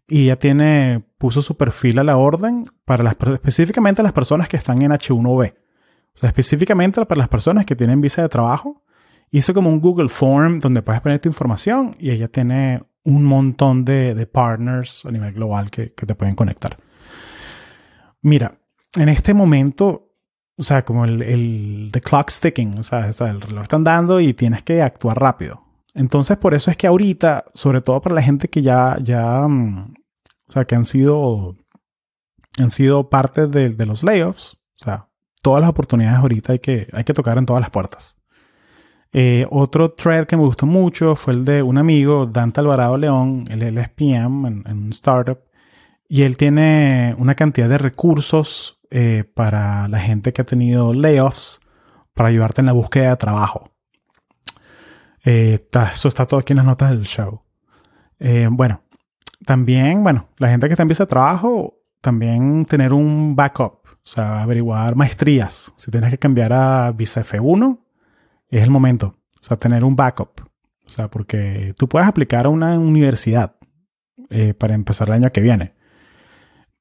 y 0.08 0.26
ya 0.26 0.38
tiene, 0.38 1.04
puso 1.18 1.42
su 1.42 1.58
perfil 1.58 2.00
a 2.00 2.04
la 2.04 2.18
orden 2.18 2.66
para 2.86 3.04
las, 3.04 3.16
específicamente 3.34 4.04
las 4.04 4.14
personas 4.14 4.48
que 4.48 4.58
están 4.58 4.82
en 4.82 4.92
H1B. 4.92 5.54
O 5.54 6.20
sea, 6.20 6.30
específicamente 6.30 7.06
para 7.06 7.20
las 7.20 7.28
personas 7.28 7.66
que 7.66 7.76
tienen 7.76 8.02
visa 8.02 8.22
de 8.22 8.30
trabajo. 8.30 8.84
Hizo 9.30 9.54
como 9.54 9.70
un 9.70 9.82
Google 9.82 10.10
Form 10.10 10.60
donde 10.60 10.82
puedes 10.82 11.02
poner 11.02 11.20
tu 11.20 11.30
información 11.30 11.96
y 12.00 12.12
ella 12.12 12.30
tiene 12.30 12.82
un 13.04 13.24
montón 13.24 13.86
de, 13.86 14.26
partners 14.26 15.06
a 15.06 15.12
nivel 15.12 15.34
global 15.34 15.70
que, 15.70 15.90
te 15.90 16.16
pueden 16.16 16.36
conectar. 16.36 16.78
Mira, 18.22 18.60
en 18.96 19.10
este 19.10 19.34
momento, 19.34 20.07
o 20.58 20.64
sea, 20.64 20.84
como 20.84 21.06
el, 21.06 21.22
el 21.22 21.90
the 21.92 22.02
clock 22.02 22.32
ticking, 22.32 22.80
o 22.80 22.84
sea, 22.84 23.10
el 23.10 23.42
reloj 23.42 23.64
está 23.64 23.78
dando 23.80 24.20
y 24.20 24.34
tienes 24.34 24.64
que 24.64 24.82
actuar 24.82 25.20
rápido. 25.20 25.64
Entonces, 25.94 26.38
por 26.38 26.54
eso 26.54 26.72
es 26.72 26.78
que 26.78 26.88
ahorita, 26.88 27.46
sobre 27.54 27.82
todo 27.82 28.02
para 28.02 28.16
la 28.16 28.22
gente 28.22 28.50
que 28.50 28.62
ya, 28.62 28.98
ya, 29.02 29.48
mm, 29.48 29.94
o 30.48 30.52
sea, 30.52 30.66
que 30.66 30.76
han 30.76 30.86
sido, 30.86 31.56
han 32.60 32.70
sido 32.70 33.10
parte 33.10 33.48
de, 33.48 33.86
los 33.86 34.04
layoffs, 34.04 34.54
o 34.54 34.84
sea, 34.84 35.10
todas 35.42 35.62
las 35.62 35.70
oportunidades 35.70 36.20
ahorita 36.20 36.54
hay 36.54 36.60
que, 36.60 36.88
hay 36.94 37.04
que 37.04 37.14
tocar 37.14 37.38
en 37.38 37.46
todas 37.46 37.62
las 37.62 37.70
puertas. 37.70 38.18
Eh, 39.14 39.48
otro 39.50 39.92
thread 39.94 40.28
que 40.28 40.38
me 40.38 40.44
gustó 40.44 40.66
mucho 40.66 41.16
fue 41.16 41.34
el 41.34 41.46
de 41.46 41.64
un 41.64 41.78
amigo, 41.78 42.26
Dante 42.26 42.60
Alvarado 42.60 42.98
León, 42.98 43.46
él, 43.50 43.78
es 43.78 43.90
PM 43.90 44.48
en, 44.48 44.78
un 44.78 44.90
startup, 44.90 45.40
y 46.08 46.24
él 46.24 46.38
tiene 46.38 47.16
una 47.18 47.36
cantidad 47.36 47.70
de 47.70 47.78
recursos 47.78 48.77
eh, 48.91 49.24
para 49.34 49.88
la 49.88 50.00
gente 50.00 50.34
que 50.34 50.41
ha 50.41 50.46
tenido 50.46 50.94
layoffs 50.94 51.62
para 52.13 52.29
ayudarte 52.29 52.62
en 52.62 52.67
la 52.67 52.74
búsqueda 52.74 53.10
de 53.10 53.17
trabajo. 53.17 53.72
Eh, 55.24 55.67
eso 55.94 56.08
está 56.08 56.25
todo 56.25 56.39
aquí 56.39 56.53
en 56.53 56.58
las 56.58 56.65
notas 56.65 56.91
del 56.91 57.06
show. 57.06 57.44
bueno, 58.51 58.82
también, 59.46 60.03
bueno, 60.03 60.29
la 60.38 60.50
gente 60.50 60.67
que 60.67 60.74
está 60.74 60.84
en 60.84 60.89
visa 60.89 61.03
de 61.03 61.10
trabajo, 61.10 61.77
también 62.01 62.65
tener 62.65 62.94
un 62.94 63.36
backup, 63.36 63.86
o 63.86 64.00
sea, 64.03 64.41
averiguar 64.41 64.96
maestrías. 64.96 65.74
Si 65.75 65.91
tienes 65.91 66.10
que 66.10 66.17
cambiar 66.17 66.53
a 66.53 66.91
visa 66.91 67.24
F1, 67.24 67.79
es 68.50 68.63
el 68.63 68.70
momento. 68.70 69.17
O 69.39 69.44
sea, 69.44 69.58
tener 69.58 69.84
un 69.84 69.96
backup. 69.96 70.41
O 70.86 70.89
sea, 70.89 71.10
porque 71.10 71.74
tú 71.77 71.88
puedes 71.89 72.08
aplicar 72.08 72.46
a 72.46 72.50
una 72.50 72.79
universidad 72.79 73.56
eh, 74.29 74.53
para 74.53 74.75
empezar 74.75 75.10
el 75.10 75.15
año 75.15 75.32
que 75.32 75.41
viene. 75.41 75.74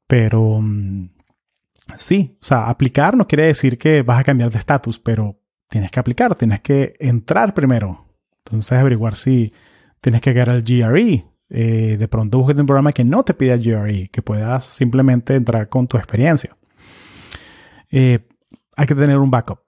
Pero 0.07 0.61
mm, 0.61 1.11
sí, 1.95 2.37
o 2.41 2.45
sea, 2.45 2.69
aplicar 2.69 3.17
no 3.17 3.27
quiere 3.27 3.45
decir 3.45 3.79
que 3.79 4.03
vas 4.03 4.21
a 4.21 4.25
cambiar 4.25 4.51
de 4.51 4.59
estatus, 4.59 4.99
pero 4.99 5.41
tienes 5.69 5.91
que 5.91 6.01
aplicar, 6.01 6.35
tienes 6.35 6.61
que 6.61 6.95
entrar 6.99 7.55
primero. 7.55 8.07
Entonces, 8.45 8.73
averiguar 8.73 9.17
si 9.17 9.53
tienes 10.01 10.21
que 10.21 10.31
llegar 10.31 10.51
al 10.51 10.63
GRE. 10.63 11.27
Eh, 11.49 11.97
de 11.97 12.09
pronto 12.09 12.39
busques 12.39 12.57
un 12.57 12.67
programa 12.67 12.93
que 12.93 13.05
no 13.05 13.25
te 13.25 13.35
pida 13.35 13.57
GRE, 13.57 14.09
que 14.09 14.23
puedas 14.23 14.65
simplemente 14.65 15.35
entrar 15.35 15.69
con 15.69 15.87
tu 15.87 15.97
experiencia. 15.97 16.57
Eh, 17.91 18.27
hay 18.77 18.87
que 18.87 18.95
tener 18.95 19.19
un 19.19 19.31
backup. 19.31 19.61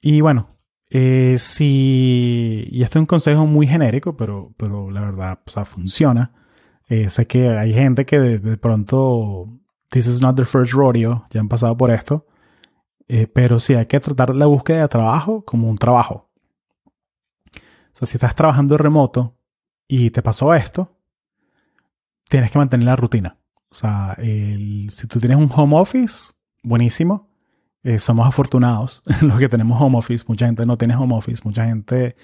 Y 0.00 0.20
bueno, 0.20 0.58
eh, 0.88 1.36
si, 1.38 2.66
y 2.70 2.82
esto 2.82 2.98
es 2.98 3.00
un 3.00 3.06
consejo 3.06 3.46
muy 3.46 3.66
genérico, 3.66 4.16
pero, 4.16 4.52
pero 4.56 4.90
la 4.90 5.02
verdad, 5.02 5.40
o 5.46 5.50
sea, 5.50 5.64
funciona. 5.64 6.32
Sé 7.08 7.28
que 7.28 7.48
hay 7.48 7.72
gente 7.72 8.04
que 8.04 8.18
de, 8.18 8.56
pronto, 8.56 9.59
this 9.90 10.06
is 10.06 10.20
not 10.20 10.36
the 10.36 10.44
first 10.44 10.72
rodeo, 10.72 11.26
ya 11.30 11.40
han 11.40 11.48
pasado 11.48 11.76
por 11.76 11.90
esto. 11.90 12.26
Eh, 13.08 13.26
pero 13.26 13.58
sí, 13.58 13.74
hay 13.74 13.86
que 13.86 13.98
tratar 13.98 14.34
la 14.34 14.46
búsqueda 14.46 14.82
de 14.82 14.88
trabajo 14.88 15.44
como 15.44 15.68
un 15.68 15.76
trabajo. 15.76 16.30
O 17.56 17.96
sea, 17.96 18.06
si 18.06 18.16
estás 18.16 18.34
trabajando 18.34 18.78
remoto 18.78 19.36
y 19.88 20.10
te 20.10 20.22
pasó 20.22 20.54
esto, 20.54 20.96
tienes 22.28 22.52
que 22.52 22.58
mantener 22.58 22.86
la 22.86 22.96
rutina. 22.96 23.36
O 23.68 23.74
sea, 23.74 24.16
si 24.18 25.06
tú 25.08 25.20
tienes 25.20 25.38
un 25.38 25.50
home 25.52 25.76
office, 25.76 26.32
buenísimo. 26.62 27.28
Eh, 27.82 27.98
somos 27.98 28.28
afortunados 28.28 29.02
los 29.22 29.38
que 29.38 29.48
tenemos 29.48 29.80
home 29.80 29.98
office. 29.98 30.24
Mucha 30.28 30.46
gente 30.46 30.66
no 30.66 30.78
tiene 30.78 30.94
home 30.96 31.14
office. 31.14 31.42
Mucha 31.44 31.66
gente 31.66 32.16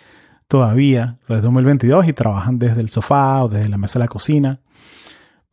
todavía, 0.49 1.19
o 1.23 1.27
sea, 1.27 1.37
desde 1.37 1.47
2022 1.47 2.09
y 2.09 2.13
trabajan 2.13 2.59
desde 2.59 2.81
el 2.81 2.89
sofá 2.89 3.45
o 3.45 3.49
desde 3.49 3.69
la 3.69 3.79
mesa 3.79 3.99
de 3.99 4.05
la 4.05 4.09
cocina. 4.09 4.61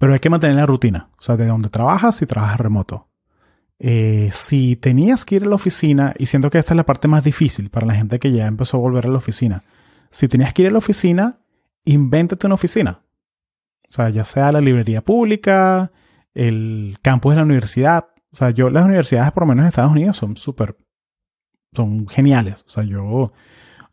Pero 0.03 0.15
hay 0.15 0.19
que 0.19 0.29
mantener 0.29 0.57
la 0.57 0.65
rutina. 0.65 1.07
O 1.17 1.21
sea, 1.21 1.37
de 1.37 1.45
donde 1.45 1.69
trabajas 1.69 2.21
y 2.21 2.25
trabajas 2.25 2.59
remoto. 2.59 3.07
Eh, 3.79 4.27
si 4.33 4.75
tenías 4.75 5.23
que 5.23 5.35
ir 5.35 5.45
a 5.45 5.47
la 5.47 5.55
oficina, 5.55 6.13
y 6.19 6.25
siento 6.25 6.49
que 6.49 6.57
esta 6.57 6.73
es 6.73 6.75
la 6.75 6.85
parte 6.85 7.07
más 7.07 7.23
difícil 7.23 7.69
para 7.69 7.85
la 7.85 7.95
gente 7.95 8.19
que 8.19 8.33
ya 8.33 8.47
empezó 8.47 8.75
a 8.75 8.81
volver 8.81 9.05
a 9.05 9.09
la 9.09 9.19
oficina. 9.19 9.63
Si 10.11 10.27
tenías 10.27 10.53
que 10.53 10.63
ir 10.63 10.67
a 10.67 10.71
la 10.71 10.79
oficina, 10.79 11.39
invéntate 11.85 12.47
una 12.47 12.55
oficina. 12.55 12.99
O 13.87 13.93
sea, 13.93 14.09
ya 14.09 14.25
sea 14.25 14.51
la 14.51 14.59
librería 14.59 15.01
pública, 15.01 15.93
el 16.33 16.97
campus 17.01 17.31
de 17.31 17.37
la 17.37 17.43
universidad, 17.43 18.07
o 18.33 18.35
sea, 18.35 18.49
yo, 18.49 18.69
las 18.69 18.83
universidades, 18.83 19.31
por 19.31 19.43
lo 19.43 19.47
menos 19.47 19.63
en 19.63 19.69
Estados 19.69 19.93
Unidos, 19.93 20.17
son 20.17 20.35
súper, 20.35 20.75
son 21.71 22.09
geniales. 22.09 22.65
O 22.67 22.69
sea, 22.69 22.83
yo, 22.83 23.31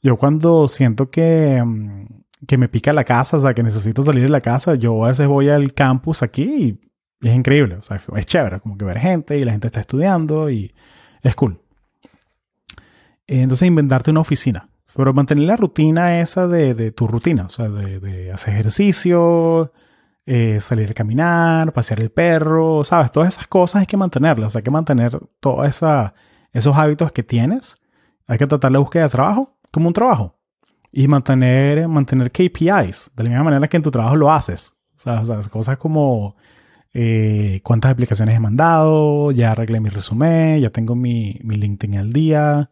yo 0.02 0.16
cuando 0.16 0.66
siento 0.66 1.08
que, 1.08 1.62
mm, 1.64 2.06
que 2.46 2.58
me 2.58 2.68
pica 2.68 2.92
la 2.92 3.04
casa, 3.04 3.36
o 3.36 3.40
sea, 3.40 3.54
que 3.54 3.62
necesito 3.62 4.02
salir 4.02 4.22
de 4.22 4.28
la 4.28 4.40
casa, 4.40 4.74
yo 4.74 5.04
a 5.04 5.08
veces 5.08 5.26
voy 5.26 5.48
al 5.48 5.74
campus 5.74 6.22
aquí 6.22 6.78
y 7.22 7.28
es 7.28 7.34
increíble. 7.34 7.76
O 7.76 7.82
sea, 7.82 8.00
es 8.16 8.26
chévere, 8.26 8.60
como 8.60 8.76
que 8.78 8.84
ver 8.84 8.98
gente 8.98 9.38
y 9.38 9.44
la 9.44 9.52
gente 9.52 9.68
está 9.68 9.80
estudiando 9.80 10.50
y 10.50 10.74
es 11.22 11.34
cool. 11.34 11.60
Entonces, 13.26 13.68
inventarte 13.68 14.10
una 14.10 14.20
oficina. 14.20 14.68
Pero 14.96 15.14
mantener 15.14 15.44
la 15.44 15.56
rutina 15.56 16.18
esa 16.18 16.48
de, 16.48 16.74
de 16.74 16.90
tu 16.90 17.06
rutina, 17.06 17.44
o 17.44 17.48
sea, 17.48 17.68
de, 17.68 18.00
de 18.00 18.32
hacer 18.32 18.54
ejercicio, 18.54 19.72
eh, 20.26 20.60
salir 20.60 20.90
a 20.90 20.94
caminar, 20.94 21.72
pasear 21.72 22.00
el 22.00 22.10
perro, 22.10 22.82
¿sabes? 22.82 23.12
Todas 23.12 23.34
esas 23.34 23.46
cosas 23.46 23.80
hay 23.80 23.86
que 23.86 23.96
mantenerlas, 23.96 24.56
hay 24.56 24.62
que 24.62 24.70
mantener 24.70 25.20
todos 25.38 25.82
esos 26.52 26.76
hábitos 26.76 27.12
que 27.12 27.22
tienes. 27.22 27.76
Hay 28.26 28.38
que 28.38 28.46
tratar 28.46 28.72
la 28.72 28.80
búsqueda 28.80 29.04
de 29.04 29.10
trabajo 29.10 29.56
como 29.70 29.88
un 29.88 29.94
trabajo 29.94 30.39
y 30.92 31.08
mantener, 31.08 31.86
mantener 31.88 32.30
KPIs 32.30 33.12
de 33.14 33.24
la 33.24 33.30
misma 33.30 33.44
manera 33.44 33.68
que 33.68 33.76
en 33.76 33.82
tu 33.82 33.90
trabajo 33.90 34.16
lo 34.16 34.32
haces. 34.32 34.74
O 34.96 34.98
sea, 34.98 35.22
cosas 35.50 35.78
como 35.78 36.36
eh, 36.92 37.60
cuántas 37.62 37.92
aplicaciones 37.92 38.36
he 38.36 38.40
mandado, 38.40 39.30
ya 39.30 39.52
arreglé 39.52 39.80
mi 39.80 39.88
resumen, 39.88 40.60
ya 40.60 40.70
tengo 40.70 40.94
mi, 40.94 41.38
mi 41.42 41.56
LinkedIn 41.56 41.98
al 41.98 42.12
día. 42.12 42.70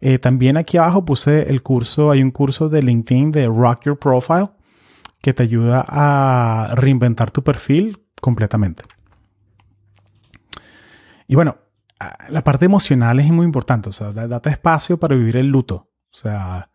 Eh, 0.00 0.18
también 0.18 0.56
aquí 0.56 0.78
abajo 0.78 1.04
puse 1.04 1.50
el 1.50 1.62
curso, 1.62 2.10
hay 2.10 2.22
un 2.22 2.30
curso 2.30 2.68
de 2.68 2.82
LinkedIn 2.82 3.32
de 3.32 3.46
Rock 3.46 3.84
Your 3.84 3.98
Profile 3.98 4.50
que 5.20 5.34
te 5.34 5.42
ayuda 5.42 5.84
a 5.86 6.74
reinventar 6.74 7.30
tu 7.30 7.44
perfil 7.44 8.06
completamente. 8.20 8.82
Y 11.28 11.34
bueno, 11.34 11.58
la 12.30 12.42
parte 12.42 12.64
emocional 12.64 13.20
es 13.20 13.30
muy 13.30 13.44
importante, 13.44 13.90
o 13.90 13.92
sea, 13.92 14.12
date 14.12 14.50
espacio 14.50 14.98
para 14.98 15.14
vivir 15.14 15.36
el 15.36 15.48
luto. 15.48 15.90
O 16.12 16.16
sea, 16.16 16.69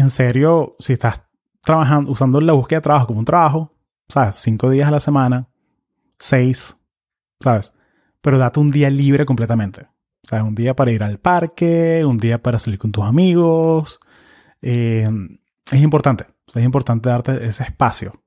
en 0.00 0.10
serio, 0.10 0.76
si 0.78 0.94
estás 0.94 1.22
trabajando, 1.62 2.10
usando 2.10 2.40
la 2.40 2.52
búsqueda 2.52 2.78
de 2.78 2.84
trabajo 2.84 3.06
como 3.08 3.18
un 3.18 3.24
trabajo, 3.24 3.74
¿sabes? 4.08 4.36
Cinco 4.36 4.70
días 4.70 4.88
a 4.88 4.92
la 4.92 5.00
semana, 5.00 5.48
seis, 6.18 6.76
¿sabes? 7.40 7.72
Pero 8.20 8.38
date 8.38 8.60
un 8.60 8.70
día 8.70 8.90
libre 8.90 9.26
completamente. 9.26 9.86
Sea, 10.22 10.44
un 10.44 10.54
día 10.54 10.74
para 10.74 10.90
ir 10.90 11.02
al 11.02 11.18
parque, 11.18 12.04
un 12.04 12.18
día 12.18 12.42
para 12.42 12.58
salir 12.58 12.78
con 12.78 12.92
tus 12.92 13.04
amigos. 13.04 14.00
Eh, 14.60 15.08
es 15.70 15.80
importante 15.80 16.26
es 16.56 16.64
importante 16.64 17.08
darte 17.08 17.44
ese 17.46 17.64
espacio. 17.64 18.22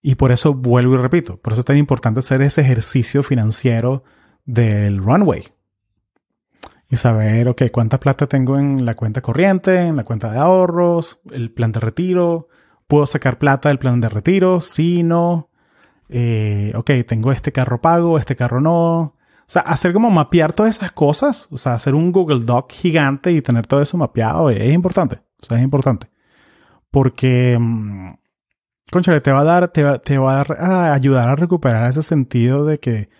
Y 0.00 0.14
por 0.14 0.32
eso 0.32 0.54
vuelvo 0.54 0.94
y 0.94 0.98
repito, 0.98 1.40
por 1.40 1.52
eso 1.52 1.60
es 1.60 1.66
tan 1.66 1.76
importante 1.76 2.20
hacer 2.20 2.40
ese 2.42 2.60
ejercicio 2.60 3.22
financiero 3.22 4.04
del 4.44 4.98
runway. 4.98 5.44
Y 6.90 6.96
saber, 6.96 7.48
ok, 7.48 7.64
cuánta 7.70 8.00
plata 8.00 8.26
tengo 8.26 8.58
en 8.58 8.86
la 8.86 8.94
cuenta 8.94 9.20
corriente, 9.20 9.78
en 9.88 9.96
la 9.96 10.04
cuenta 10.04 10.32
de 10.32 10.38
ahorros, 10.38 11.20
el 11.30 11.52
plan 11.52 11.72
de 11.72 11.80
retiro. 11.80 12.48
¿Puedo 12.86 13.04
sacar 13.04 13.38
plata 13.38 13.68
del 13.68 13.78
plan 13.78 14.00
de 14.00 14.08
retiro? 14.08 14.62
Sí, 14.62 15.02
no. 15.02 15.50
Eh, 16.08 16.72
ok, 16.74 16.90
tengo 17.06 17.32
este 17.32 17.52
carro 17.52 17.82
pago, 17.82 18.18
este 18.18 18.36
carro 18.36 18.60
no. 18.62 18.98
O 19.48 19.50
sea, 19.50 19.62
hacer 19.62 19.92
como 19.92 20.10
mapear 20.10 20.52
todas 20.54 20.76
esas 20.76 20.92
cosas. 20.92 21.48
O 21.50 21.58
sea, 21.58 21.74
hacer 21.74 21.94
un 21.94 22.12
Google 22.12 22.44
Doc 22.44 22.72
gigante 22.72 23.32
y 23.32 23.42
tener 23.42 23.66
todo 23.66 23.82
eso 23.82 23.98
mapeado 23.98 24.50
es 24.50 24.72
importante. 24.72 25.20
O 25.42 25.46
sea, 25.46 25.58
es 25.58 25.64
importante. 25.64 26.08
Porque, 26.90 27.56
mm, 27.60 28.14
conchale, 28.90 29.20
te 29.20 29.32
va 29.32 29.40
a 29.40 29.44
dar, 29.44 29.68
te 29.68 29.82
va, 29.82 29.98
te 29.98 30.18
va 30.18 30.40
a, 30.42 30.94
ayudar 30.94 31.28
a 31.28 31.36
recuperar 31.36 31.88
ese 31.90 32.02
sentido 32.02 32.64
de 32.64 32.80
que 32.80 33.10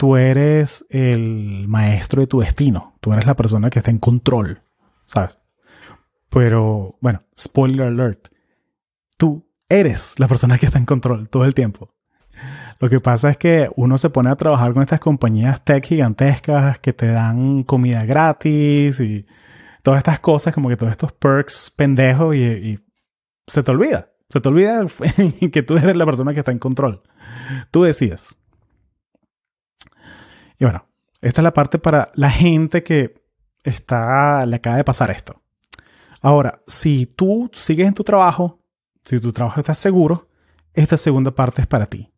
tú 0.00 0.16
eres 0.16 0.86
el 0.88 1.68
maestro 1.68 2.22
de 2.22 2.26
tu 2.26 2.40
destino. 2.40 2.94
Tú 3.02 3.12
eres 3.12 3.26
la 3.26 3.36
persona 3.36 3.68
que 3.68 3.80
está 3.80 3.90
en 3.90 3.98
control, 3.98 4.62
¿sabes? 5.04 5.38
Pero, 6.30 6.96
bueno, 7.02 7.22
spoiler 7.38 7.88
alert. 7.88 8.28
Tú 9.18 9.46
eres 9.68 10.14
la 10.16 10.26
persona 10.26 10.56
que 10.56 10.64
está 10.64 10.78
en 10.78 10.86
control 10.86 11.28
todo 11.28 11.44
el 11.44 11.52
tiempo. 11.52 11.92
Lo 12.78 12.88
que 12.88 12.98
pasa 13.00 13.28
es 13.28 13.36
que 13.36 13.70
uno 13.76 13.98
se 13.98 14.08
pone 14.08 14.30
a 14.30 14.36
trabajar 14.36 14.72
con 14.72 14.82
estas 14.82 15.00
compañías 15.00 15.62
tech 15.66 15.84
gigantescas 15.84 16.78
que 16.78 16.94
te 16.94 17.08
dan 17.08 17.62
comida 17.64 18.02
gratis 18.06 19.00
y 19.00 19.26
todas 19.82 19.98
estas 19.98 20.20
cosas, 20.20 20.54
como 20.54 20.70
que 20.70 20.78
todos 20.78 20.92
estos 20.92 21.12
perks 21.12 21.70
pendejos 21.76 22.34
y 22.34 22.78
se 23.46 23.62
te 23.62 23.70
olvida. 23.70 24.08
Se 24.30 24.40
te 24.40 24.48
olvida 24.48 24.86
que 25.52 25.62
tú 25.62 25.76
eres 25.76 25.94
la 25.94 26.06
persona 26.06 26.32
que 26.32 26.38
está 26.38 26.52
en 26.52 26.58
control. 26.58 27.02
Tú 27.70 27.82
decides. 27.82 28.39
Y 30.60 30.64
bueno, 30.64 30.86
esta 31.22 31.40
es 31.40 31.42
la 31.42 31.54
parte 31.54 31.78
para 31.78 32.12
la 32.14 32.30
gente 32.30 32.84
que 32.84 33.14
está, 33.64 34.44
le 34.46 34.56
acaba 34.56 34.76
de 34.76 34.84
pasar 34.84 35.10
esto. 35.10 35.42
Ahora, 36.20 36.62
si 36.66 37.06
tú 37.06 37.50
sigues 37.54 37.88
en 37.88 37.94
tu 37.94 38.04
trabajo, 38.04 38.60
si 39.04 39.18
tu 39.18 39.32
trabajo 39.32 39.58
está 39.58 39.72
seguro, 39.72 40.28
esta 40.74 40.98
segunda 40.98 41.30
parte 41.30 41.62
es 41.62 41.66
para 41.66 41.86
ti. 41.86 42.12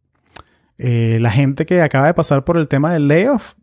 Eh, 0.76 1.18
la 1.20 1.30
gente 1.30 1.64
que 1.64 1.80
acaba 1.80 2.06
de 2.06 2.14
pasar 2.14 2.44
por 2.44 2.56
el 2.56 2.66
tema 2.66 2.92
del 2.92 3.06
layoff, 3.06 3.54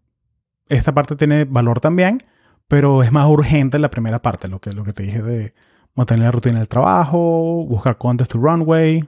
esta 0.69 0.93
parte 0.93 1.17
tiene 1.17 1.43
valor 1.43 1.81
también, 1.81 2.23
pero 2.69 3.03
es 3.03 3.11
más 3.11 3.27
urgente 3.27 3.79
la 3.79 3.91
primera 3.91 4.21
parte, 4.21 4.47
lo 4.47 4.59
que, 4.59 4.71
lo 4.71 4.85
que 4.85 4.93
te 4.93 5.03
dije 5.03 5.21
de 5.21 5.53
mantener 5.93 6.23
la 6.23 6.31
rutina 6.31 6.59
del 6.59 6.69
trabajo, 6.69 7.65
buscar 7.67 7.97
es 8.19 8.27
tu 8.29 8.39
runway. 8.39 9.03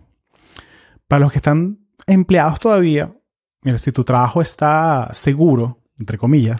Para 1.08 1.22
los 1.22 1.32
que 1.32 1.38
están 1.38 1.80
empleados 2.08 2.60
todavía, 2.60 3.14
mira, 3.62 3.78
si 3.78 3.92
tu 3.92 4.04
trabajo 4.04 4.42
está 4.42 5.10
seguro, 5.14 5.80
entre 5.98 6.18
comillas, 6.18 6.58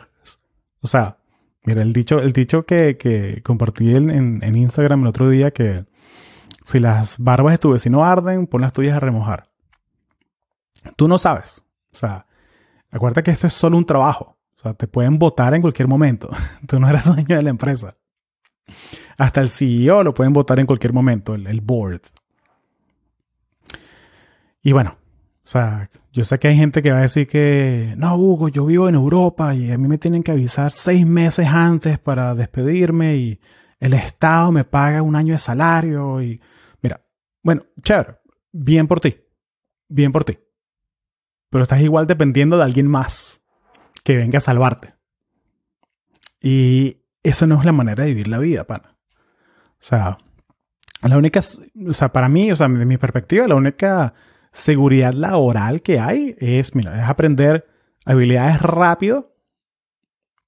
o 0.82 0.88
sea, 0.88 1.18
Mira, 1.64 1.84
el 1.84 1.94
dicho, 1.94 2.20
el 2.20 2.34
dicho 2.34 2.66
que, 2.66 3.42
compartí 3.44 3.96
en, 3.96 4.10
en, 4.44 4.56
Instagram 4.56 5.02
el 5.02 5.08
otro 5.08 5.30
día 5.30 5.52
que 5.52 5.86
si 6.64 6.80
las 6.80 7.20
barbas 7.20 7.54
de 7.54 7.58
tu 7.60 7.72
vecino 7.72 8.04
arden, 8.04 8.48
pon 8.48 8.62
las 8.62 8.74
tuyas 8.74 8.98
a 8.98 9.00
remojar. 9.00 9.50
Tú 10.96 11.08
no 11.08 11.20
sabes. 11.20 11.62
O 11.92 11.96
sea, 11.96 12.26
acuérdate 12.90 13.24
que 13.24 13.32
esto 13.32 13.48
es 13.48 13.54
solo 13.54 13.78
un 13.78 13.86
trabajo. 13.86 14.38
O 14.58 14.60
sea, 14.60 14.74
te 14.74 14.88
pueden 14.88 15.20
votar 15.20 15.54
en 15.54 15.62
cualquier 15.62 15.88
momento. 15.88 16.30
Tú 16.68 16.80
no 16.80 16.90
eres 16.90 17.06
dueño 17.06 17.36
de 17.36 17.44
la 17.44 17.50
empresa. 17.50 17.96
Hasta 19.18 19.42
el 19.42 19.50
CEO 19.50 20.04
lo 20.04 20.14
pueden 20.14 20.34
votar 20.34 20.60
en 20.60 20.66
cualquier 20.66 20.94
momento, 20.94 21.36
el, 21.36 21.46
el 21.46 21.62
board. 21.62 22.02
Y 24.64 24.72
bueno, 24.72 24.98
o 25.00 25.48
sea, 25.48 25.90
yo 26.12 26.26
sé 26.26 26.40
que 26.40 26.50
hay 26.50 26.58
gente 26.58 26.82
que 26.82 26.92
va 26.92 27.00
a 27.00 27.04
decir 27.04 27.28
que, 27.28 27.94
no, 27.98 28.16
Hugo, 28.18 28.50
yo 28.50 28.66
vivo 28.66 28.90
en 28.90 28.96
Europa 28.96 29.56
y 29.56 29.72
a 29.72 29.78
mí 29.78 29.88
me 29.88 29.98
tienen 29.98 30.24
que 30.24 30.32
avisar 30.32 30.72
seis 30.72 31.06
meses 31.06 31.48
antes 31.48 32.00
para 32.00 32.36
despedirme 32.36 33.16
y 33.16 33.40
el 33.80 33.94
Estado 33.94 34.52
me 34.52 34.66
paga 34.66 35.02
un 35.02 35.16
año 35.16 35.34
de 35.34 35.40
salario 35.40 36.22
y, 36.22 36.42
mira, 36.82 37.02
bueno, 37.42 37.64
chévere, 37.82 38.20
bien 38.52 38.88
por 38.88 39.00
ti, 39.00 39.22
bien 39.88 40.12
por 40.12 40.26
ti. 40.26 40.38
Pero 41.50 41.64
estás 41.64 41.82
igual 41.82 42.08
dependiendo 42.08 42.58
de 42.58 42.64
alguien 42.64 42.88
más 42.88 43.42
que 44.04 44.18
venga 44.18 44.38
a 44.38 44.42
salvarte. 44.42 44.96
Y 46.42 46.98
esa 47.24 47.48
no 47.48 47.58
es 47.58 47.66
la 47.66 47.72
manera 47.72 48.04
de 48.04 48.10
vivir 48.10 48.28
la 48.28 48.40
vida, 48.40 48.66
pana. 48.66 48.98
O 49.74 49.84
sea, 49.84 50.18
la 51.02 51.18
única, 51.18 51.40
o 51.40 51.94
sea, 51.94 52.12
para 52.12 52.28
mí, 52.28 52.52
o 52.52 52.56
sea, 52.56 52.68
de 52.68 52.86
mi 52.86 52.98
perspectiva, 52.98 53.48
la 53.48 53.56
única 53.56 54.14
seguridad 54.52 55.14
laboral 55.14 55.82
que 55.82 56.00
hay 56.00 56.36
es, 56.40 56.76
mira, 56.76 57.02
es 57.02 57.10
aprender 57.10 57.68
habilidades 58.06 58.62
rápido 58.62 59.36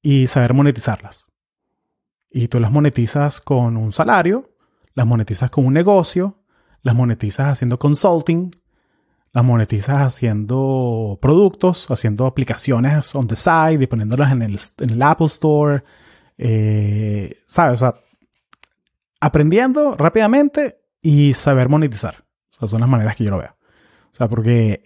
y 0.01 0.27
saber 0.27 0.53
monetizarlas. 0.53 1.27
Y 2.29 2.47
tú 2.47 2.59
las 2.59 2.71
monetizas 2.71 3.41
con 3.41 3.77
un 3.77 3.93
salario, 3.93 4.51
las 4.93 5.05
monetizas 5.05 5.49
con 5.49 5.65
un 5.65 5.73
negocio, 5.73 6.39
las 6.81 6.95
monetizas 6.95 7.47
haciendo 7.47 7.79
consulting, 7.79 8.51
las 9.31 9.43
monetizas 9.43 10.01
haciendo 10.01 11.17
productos, 11.21 11.89
haciendo 11.89 12.25
aplicaciones 12.25 13.15
on 13.15 13.27
the 13.27 13.35
side 13.35 13.81
y 13.81 13.87
poniéndolas 13.87 14.31
en 14.31 14.41
el, 14.43 14.59
en 14.79 14.89
el 14.89 15.01
Apple 15.01 15.27
Store. 15.27 15.83
Eh, 16.37 17.41
¿Sabes? 17.45 17.81
O 17.81 17.85
sea, 17.85 17.95
aprendiendo 19.19 19.95
rápidamente 19.95 20.81
y 21.01 21.33
saber 21.33 21.69
monetizar. 21.69 22.25
O 22.51 22.55
sea, 22.55 22.67
son 22.67 22.81
las 22.81 22.89
maneras 22.89 23.15
que 23.15 23.23
yo 23.23 23.31
lo 23.31 23.39
veo. 23.39 23.55
O 24.13 24.15
sea, 24.15 24.29
porque 24.29 24.83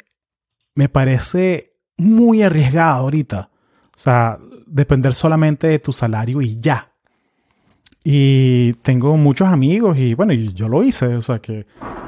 me 0.74 0.89
parece 0.89 1.74
muy 1.98 2.41
arriesgado 2.43 3.03
ahorita. 3.03 3.50
O 3.96 4.00
sea, 4.00 4.39
depender 4.65 5.13
solamente 5.13 5.67
de 5.67 5.79
tu 5.79 5.91
salario 5.91 6.41
y 6.41 6.60
ya. 6.60 6.93
Y 8.03 8.74
tengo 8.84 9.17
muchos 9.17 9.50
amigos 9.50 9.98
y 9.98 10.13
bueno, 10.13 10.31
yo 10.34 10.69
lo 10.69 10.81
hice. 10.81 11.15
O 11.15 11.22
sea, 11.22 11.39
que 11.39 11.65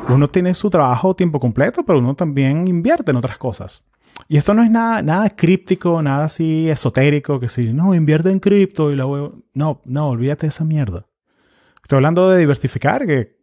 uno 0.08 0.30
tiene 0.30 0.54
su 0.54 0.70
trabajo 0.70 1.16
tiempo 1.16 1.40
completo, 1.40 1.84
pero 1.84 2.00
uno 2.00 2.16
también 2.16 2.68
invierte 2.68 3.12
en 3.12 3.18
otras 3.18 3.38
cosas. 3.38 3.84
Y 4.28 4.38
esto 4.38 4.54
no 4.54 4.64
es 4.64 4.72
nada, 4.72 5.02
nada 5.02 5.30
críptico, 5.30 6.02
nada 6.02 6.26
así 6.26 6.70
esotérico, 6.70 7.40
que 7.40 7.50
si 7.50 7.74
no, 7.74 7.96
invierte 7.96 8.30
en 8.30 8.40
cripto 8.40 8.92
y 8.92 8.96
la 8.96 9.06
No, 9.54 9.82
no, 9.84 10.10
olvídate 10.10 10.46
de 10.46 10.50
esa 10.50 10.66
mierda. 10.66 11.06
Estoy 11.82 11.98
hablando 11.98 12.30
de 12.30 12.38
diversificar, 12.38 13.06
que 13.08 13.39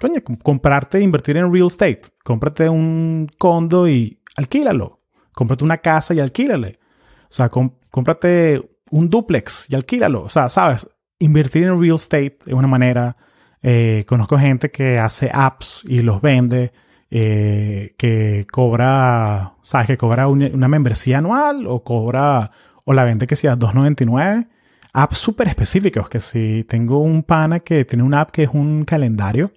coño, 0.00 0.20
comprarte 0.42 1.00
invertir 1.00 1.36
en 1.36 1.52
real 1.52 1.66
estate. 1.66 2.02
Cómprate 2.24 2.68
un 2.68 3.30
condo 3.38 3.88
y 3.88 4.20
alquílalo. 4.36 5.00
Cómprate 5.32 5.64
una 5.64 5.78
casa 5.78 6.14
y 6.14 6.20
alquílale. 6.20 6.78
O 7.24 7.32
sea, 7.32 7.48
cómprate 7.48 8.60
un 8.90 9.08
duplex 9.10 9.70
y 9.70 9.74
alquílalo. 9.74 10.22
O 10.22 10.28
sea, 10.28 10.48
sabes, 10.48 10.88
invertir 11.18 11.64
en 11.64 11.80
real 11.80 11.96
estate 11.96 12.38
es 12.46 12.54
una 12.54 12.66
manera. 12.66 13.16
Eh, 13.62 14.04
conozco 14.08 14.38
gente 14.38 14.70
que 14.70 14.98
hace 14.98 15.30
apps 15.32 15.84
y 15.86 16.00
los 16.00 16.22
vende, 16.22 16.72
eh, 17.10 17.94
que 17.98 18.46
cobra, 18.50 19.54
sabes, 19.62 19.86
que 19.86 19.98
cobra 19.98 20.28
una, 20.28 20.68
membresía 20.68 21.18
anual 21.18 21.66
o 21.66 21.84
cobra, 21.84 22.50
o 22.86 22.94
la 22.94 23.04
vende 23.04 23.26
que 23.26 23.36
sea 23.36 23.56
2.99. 23.56 24.48
Apps 24.92 25.18
súper 25.18 25.46
específicos, 25.48 26.08
que 26.08 26.20
si 26.20 26.64
tengo 26.64 26.98
un 27.00 27.22
pana 27.22 27.60
que 27.60 27.84
tiene 27.84 28.02
una 28.02 28.22
app 28.22 28.30
que 28.30 28.44
es 28.44 28.50
un 28.52 28.84
calendario 28.84 29.52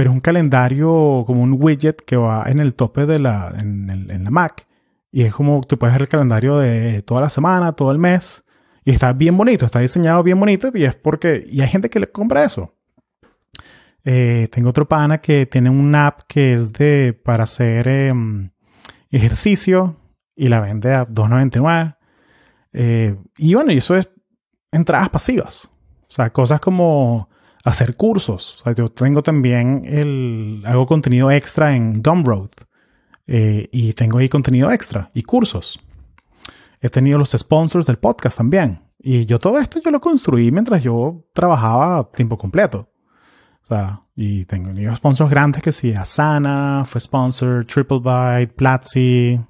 pero 0.00 0.12
es 0.12 0.14
un 0.14 0.20
calendario 0.20 1.24
como 1.26 1.42
un 1.42 1.58
widget 1.60 2.00
que 2.06 2.16
va 2.16 2.44
en 2.46 2.58
el 2.58 2.72
tope 2.72 3.04
de 3.04 3.18
la, 3.18 3.54
en, 3.58 4.24
la 4.24 4.30
Mac. 4.30 4.66
Y 5.12 5.24
es 5.24 5.34
como 5.34 5.60
tú 5.60 5.78
puedes 5.78 5.92
ver 5.92 6.00
el 6.00 6.08
calendario 6.08 6.56
de 6.56 7.02
toda 7.02 7.20
la 7.20 7.28
semana, 7.28 7.74
todo 7.74 7.92
el 7.92 7.98
mes. 7.98 8.42
Y 8.82 8.92
está 8.92 9.12
bien 9.12 9.36
bonito, 9.36 9.66
está 9.66 9.80
diseñado 9.80 10.22
bien 10.22 10.40
bonito. 10.40 10.70
Y 10.72 10.84
es 10.84 10.94
porque, 10.94 11.44
y 11.46 11.60
hay 11.60 11.68
gente 11.68 11.90
que 11.90 12.00
le 12.00 12.10
compra 12.10 12.44
eso. 12.44 12.74
Eh, 14.02 14.48
tengo 14.50 14.70
otro 14.70 14.88
pana 14.88 15.20
que 15.20 15.44
tiene 15.44 15.68
una 15.68 16.06
app 16.06 16.22
que 16.26 16.54
es 16.54 16.72
de 16.72 17.12
para 17.22 17.44
hacer 17.44 17.86
em, 17.86 18.52
ejercicio 19.10 19.96
y 20.34 20.48
la 20.48 20.60
vende 20.60 20.94
a 20.94 21.06
$2.99. 21.06 21.98
Eh, 22.72 23.18
y 23.36 23.52
bueno, 23.52 23.70
y 23.70 23.76
eso 23.76 23.98
es 23.98 24.08
entradas 24.72 25.10
pasivas. 25.10 25.68
O 26.08 26.10
sea, 26.10 26.32
cosas 26.32 26.58
como 26.58 27.28
hacer 27.64 27.96
cursos. 27.96 28.56
O 28.56 28.64
sea, 28.64 28.74
yo 28.74 28.88
tengo 28.88 29.22
también 29.22 29.82
el, 29.84 30.62
hago 30.66 30.86
contenido 30.86 31.30
extra 31.30 31.74
en 31.74 32.02
Gumroad 32.02 32.50
eh, 33.26 33.68
y 33.72 33.92
tengo 33.92 34.18
ahí 34.18 34.28
contenido 34.28 34.70
extra 34.70 35.10
y 35.14 35.22
cursos. 35.22 35.80
He 36.80 36.88
tenido 36.88 37.18
los 37.18 37.30
sponsors 37.32 37.86
del 37.86 37.98
podcast 37.98 38.38
también. 38.38 38.80
Y 38.98 39.26
yo 39.26 39.38
todo 39.38 39.58
esto 39.58 39.80
yo 39.82 39.90
lo 39.90 40.00
construí 40.00 40.50
mientras 40.50 40.82
yo 40.82 41.26
trabajaba 41.32 41.98
a 41.98 42.10
tiempo 42.10 42.36
completo. 42.36 42.90
O 43.62 43.66
sea, 43.66 44.02
y 44.16 44.44
tengo 44.46 44.70
sponsors 44.96 45.30
grandes 45.30 45.62
que 45.62 45.72
sí, 45.72 45.92
Asana 45.94 46.84
fue 46.86 47.00
sponsor, 47.00 47.64
TripleByte, 47.64 48.52
Platzi. 48.54 49.40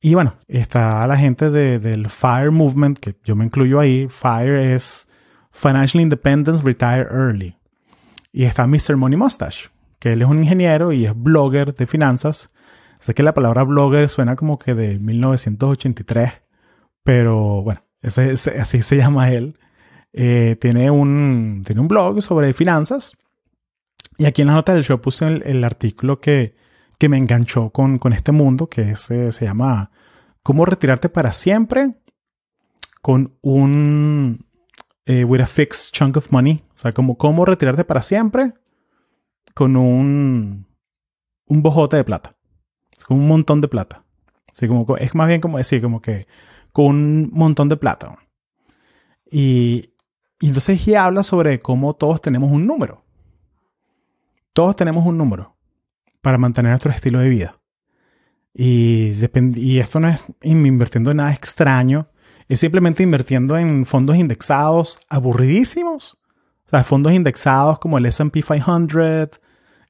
Y 0.00 0.14
bueno, 0.14 0.34
está 0.48 1.06
la 1.06 1.16
gente 1.16 1.50
de, 1.50 1.78
del 1.78 2.10
FIRE 2.10 2.50
Movement, 2.50 2.98
que 2.98 3.16
yo 3.24 3.36
me 3.36 3.44
incluyo 3.44 3.78
ahí. 3.78 4.08
FIRE 4.08 4.74
es 4.74 5.08
Financial 5.52 6.02
Independence 6.02 6.64
Retire 6.64 7.06
Early. 7.10 7.56
Y 8.32 8.44
está 8.44 8.66
Mr. 8.66 8.96
Money 8.96 9.16
Mustache, 9.16 9.68
que 9.98 10.14
él 10.14 10.22
es 10.22 10.28
un 10.28 10.42
ingeniero 10.42 10.92
y 10.92 11.06
es 11.06 11.12
blogger 11.14 11.74
de 11.74 11.86
finanzas. 11.86 12.48
Sé 13.00 13.14
que 13.14 13.22
la 13.22 13.34
palabra 13.34 13.62
blogger 13.62 14.08
suena 14.08 14.36
como 14.36 14.58
que 14.58 14.74
de 14.74 14.98
1983, 14.98 16.32
pero 17.02 17.62
bueno, 17.62 17.84
ese, 18.00 18.32
así 18.58 18.82
se 18.82 18.96
llama 18.96 19.30
él. 19.30 19.58
Eh, 20.14 20.56
tiene, 20.60 20.90
un, 20.90 21.62
tiene 21.66 21.80
un 21.80 21.88
blog 21.88 22.22
sobre 22.22 22.52
finanzas. 22.54 23.16
Y 24.18 24.24
aquí 24.26 24.42
en 24.42 24.48
la 24.48 24.54
nota 24.54 24.74
del 24.74 24.84
show 24.84 25.00
puse 25.00 25.26
el, 25.26 25.64
artículo 25.64 26.20
que, 26.20 26.54
que, 26.98 27.08
me 27.08 27.18
enganchó 27.18 27.70
con, 27.70 27.98
con 27.98 28.12
este 28.12 28.30
mundo, 28.32 28.68
que 28.68 28.94
se 28.96 29.30
llama 29.30 29.90
¿Cómo 30.42 30.64
retirarte 30.64 31.08
para 31.08 31.32
siempre? 31.32 31.94
Con 33.00 33.36
un, 33.42 34.46
eh, 35.06 35.24
with 35.24 35.40
a 35.40 35.46
fixed 35.46 35.92
chunk 35.92 36.16
of 36.16 36.30
money. 36.30 36.64
O 36.74 36.78
sea, 36.78 36.92
como 36.92 37.16
cómo 37.16 37.44
retirarte 37.44 37.84
para 37.84 38.02
siempre 38.02 38.54
con 39.54 39.76
un, 39.76 40.66
un 41.46 41.62
bojote 41.62 41.96
de 41.96 42.04
plata. 42.04 42.36
Es 42.96 43.04
como 43.04 43.20
un 43.20 43.28
montón 43.28 43.60
de 43.60 43.68
plata. 43.68 44.04
Así 44.52 44.68
como, 44.68 44.96
es 44.96 45.14
más 45.14 45.28
bien 45.28 45.40
como 45.40 45.58
decir, 45.58 45.80
como 45.82 46.00
que 46.00 46.26
con 46.72 46.94
un 46.96 47.30
montón 47.32 47.68
de 47.68 47.76
plata. 47.76 48.18
Y, 49.30 49.94
y 50.40 50.48
entonces 50.48 50.86
ella 50.86 51.04
habla 51.04 51.22
sobre 51.22 51.60
cómo 51.60 51.94
todos 51.94 52.20
tenemos 52.20 52.50
un 52.52 52.66
número. 52.66 53.04
Todos 54.52 54.76
tenemos 54.76 55.06
un 55.06 55.16
número 55.16 55.56
para 56.20 56.38
mantener 56.38 56.70
nuestro 56.70 56.92
estilo 56.92 57.18
de 57.18 57.28
vida. 57.28 57.60
Y, 58.54 59.14
y 59.56 59.78
esto 59.78 59.98
no 59.98 60.08
es 60.08 60.24
invirtiendo 60.42 61.10
en 61.10 61.18
nada 61.18 61.32
extraño 61.32 62.08
es 62.52 62.60
simplemente 62.60 63.02
invirtiendo 63.02 63.56
en 63.56 63.86
fondos 63.86 64.14
indexados 64.16 65.00
aburridísimos. 65.08 66.18
O 66.66 66.68
sea, 66.68 66.84
fondos 66.84 67.14
indexados 67.14 67.78
como 67.78 67.96
el 67.96 68.04
SP 68.04 68.44
500, 68.44 69.40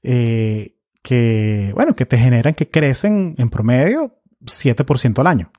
eh, 0.04 0.76
que, 1.02 1.72
bueno, 1.74 1.96
que 1.96 2.06
te 2.06 2.16
generan, 2.16 2.54
que 2.54 2.70
crecen 2.70 3.34
en 3.36 3.50
promedio 3.50 4.16
7% 4.42 5.18
al 5.18 5.26
año. 5.26 5.50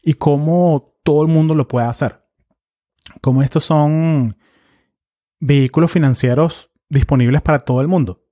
Y 0.00 0.14
cómo 0.14 0.94
todo 1.02 1.22
el 1.22 1.28
mundo 1.28 1.56
lo 1.56 1.66
puede 1.66 1.88
hacer. 1.88 2.24
Como 3.20 3.42
estos 3.42 3.64
son 3.64 4.36
vehículos 5.40 5.90
financieros 5.90 6.70
disponibles 6.88 7.42
para 7.42 7.58
todo 7.58 7.80
el 7.80 7.88
mundo. 7.88 8.24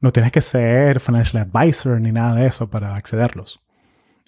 No 0.00 0.12
tienes 0.12 0.32
que 0.32 0.42
ser 0.42 1.00
financial 1.00 1.48
advisor 1.50 1.98
ni 1.98 2.12
nada 2.12 2.34
de 2.34 2.46
eso 2.46 2.68
para 2.68 2.94
accederlos. 2.94 3.62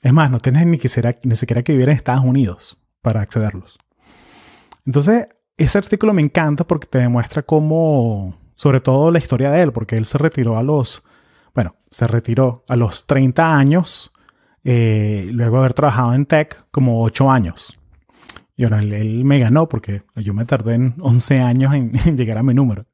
Es 0.00 0.14
más, 0.14 0.30
no 0.30 0.40
tienes 0.40 0.66
ni, 0.66 0.78
ni 0.78 1.36
siquiera 1.36 1.62
que 1.62 1.72
vivir 1.72 1.90
en 1.90 1.96
Estados 1.96 2.24
Unidos 2.24 2.77
para 3.02 3.20
accederlos. 3.20 3.78
Entonces, 4.86 5.28
ese 5.56 5.78
artículo 5.78 6.14
me 6.14 6.22
encanta 6.22 6.66
porque 6.66 6.86
te 6.86 6.98
demuestra 6.98 7.42
cómo, 7.42 8.38
sobre 8.54 8.80
todo 8.80 9.10
la 9.10 9.18
historia 9.18 9.50
de 9.50 9.62
él, 9.62 9.72
porque 9.72 9.96
él 9.96 10.06
se 10.06 10.18
retiró 10.18 10.56
a 10.56 10.62
los, 10.62 11.02
bueno, 11.54 11.76
se 11.90 12.06
retiró 12.06 12.64
a 12.68 12.76
los 12.76 13.06
30 13.06 13.56
años, 13.56 14.12
eh, 14.64 15.28
luego 15.32 15.56
de 15.56 15.58
haber 15.60 15.74
trabajado 15.74 16.14
en 16.14 16.26
tech 16.26 16.66
como 16.70 17.02
8 17.02 17.30
años. 17.30 17.78
Y 18.56 18.66
bueno, 18.66 18.78
él, 18.78 19.24
me 19.24 19.38
ganó 19.38 19.68
porque 19.68 20.02
yo 20.16 20.34
me 20.34 20.44
tardé 20.44 20.74
en 20.74 20.94
11 21.00 21.40
años 21.40 21.74
en, 21.74 22.16
llegar 22.16 22.38
a 22.38 22.42
mi 22.42 22.54
número. 22.54 22.86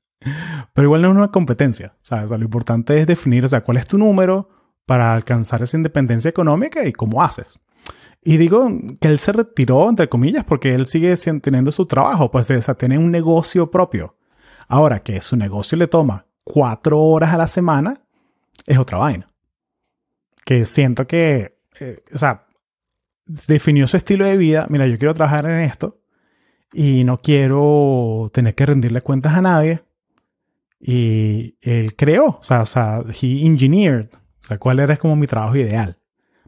Pero 0.72 0.86
igual 0.86 1.02
no 1.02 1.10
es 1.10 1.16
una 1.16 1.30
competencia, 1.30 1.96
¿sabes? 2.02 2.30
lo 2.30 2.36
importante 2.36 2.98
es 2.98 3.06
definir, 3.06 3.44
o 3.44 3.48
sea, 3.48 3.60
cuál 3.62 3.76
es 3.76 3.86
tu 3.86 3.98
número 3.98 4.48
para 4.86 5.14
alcanzar 5.14 5.62
esa 5.62 5.76
independencia 5.76 6.28
económica 6.28 6.84
y 6.86 6.92
cómo 6.92 7.22
haces. 7.22 7.60
Y 8.24 8.38
digo 8.38 8.66
que 9.00 9.08
él 9.08 9.18
se 9.18 9.32
retiró, 9.32 9.88
entre 9.88 10.08
comillas, 10.08 10.44
porque 10.44 10.74
él 10.74 10.86
sigue 10.86 11.14
teniendo 11.42 11.70
su 11.70 11.84
trabajo, 11.84 12.30
pues 12.30 12.50
o 12.50 12.62
sea, 12.62 12.74
tiene 12.74 12.96
un 12.96 13.10
negocio 13.10 13.70
propio. 13.70 14.16
Ahora 14.66 15.02
que 15.02 15.20
su 15.20 15.36
negocio 15.36 15.76
le 15.76 15.88
toma 15.88 16.26
cuatro 16.42 17.00
horas 17.00 17.34
a 17.34 17.38
la 17.38 17.46
semana, 17.46 18.02
es 18.66 18.78
otra 18.78 18.96
vaina. 18.96 19.30
Que 20.44 20.64
siento 20.64 21.06
que, 21.06 21.58
eh, 21.78 22.02
o 22.14 22.18
sea, 22.18 22.46
definió 23.26 23.86
su 23.88 23.98
estilo 23.98 24.24
de 24.24 24.38
vida. 24.38 24.66
Mira, 24.70 24.86
yo 24.86 24.98
quiero 24.98 25.14
trabajar 25.14 25.44
en 25.46 25.60
esto 25.60 26.00
y 26.72 27.04
no 27.04 27.20
quiero 27.20 28.30
tener 28.32 28.54
que 28.54 28.66
rendirle 28.66 29.02
cuentas 29.02 29.34
a 29.34 29.42
nadie. 29.42 29.82
Y 30.80 31.56
él 31.60 31.94
creó, 31.94 32.38
o 32.40 32.42
sea 32.42 32.64
he 33.06 33.46
engineered, 33.46 34.08
o 34.42 34.46
sea, 34.46 34.58
cuál 34.58 34.80
era 34.80 34.96
como 34.96 35.16
mi 35.16 35.26
trabajo 35.26 35.56
ideal. 35.56 35.98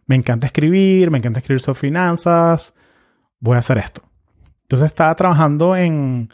Me 0.07 0.14
encanta 0.14 0.47
escribir, 0.47 1.11
me 1.11 1.19
encanta 1.19 1.40
escribir 1.40 1.61
sobre 1.61 1.81
finanzas, 1.81 2.75
voy 3.40 3.57
a 3.57 3.59
hacer 3.59 3.79
esto. 3.79 4.03
Entonces 4.62 4.87
estaba 4.87 5.14
trabajando 5.14 5.77
en, 5.77 6.31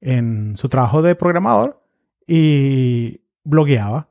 en 0.00 0.56
su 0.56 0.68
trabajo 0.68 1.02
de 1.02 1.14
programador 1.14 1.82
y 2.26 3.22
blogueaba. 3.42 4.08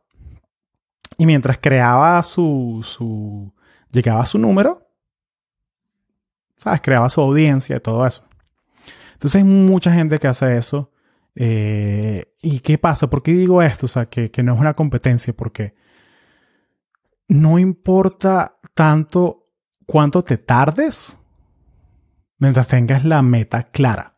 Y 1.18 1.26
mientras 1.26 1.60
creaba 1.60 2.22
su, 2.24 2.82
su, 2.84 3.54
llegaba 3.92 4.22
a 4.22 4.26
su 4.26 4.40
número, 4.40 4.88
¿sabes? 6.58 6.82
Creaba 6.82 7.10
su 7.10 7.22
audiencia 7.22 7.78
y 7.78 7.80
todo 7.80 8.06
eso. 8.06 8.28
Entonces 9.14 9.42
hay 9.42 9.48
mucha 9.48 9.94
gente 9.94 10.18
que 10.20 10.28
hace 10.28 10.58
eso. 10.58 10.92
Eh, 11.36 12.26
¿Y 12.42 12.60
qué 12.60 12.78
pasa? 12.78 13.10
¿Por 13.10 13.24
qué 13.24 13.32
digo 13.34 13.62
esto? 13.62 13.86
O 13.86 13.90
sea, 13.90 14.08
que, 14.08 14.32
que 14.32 14.44
no 14.44 14.56
es 14.56 14.60
una 14.60 14.74
competencia, 14.74 15.34
porque 15.34 15.76
no 17.28 17.60
importa 17.60 18.60
tanto 18.74 19.48
cuánto 19.86 20.24
te 20.24 20.38
tardes 20.38 21.18
mientras 22.38 22.68
tengas 22.68 23.06
la 23.06 23.22
meta 23.22 23.64
clara. 23.64 24.14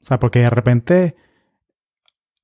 O 0.00 0.04
sea, 0.04 0.18
porque 0.18 0.40
de 0.40 0.50
repente 0.50 1.16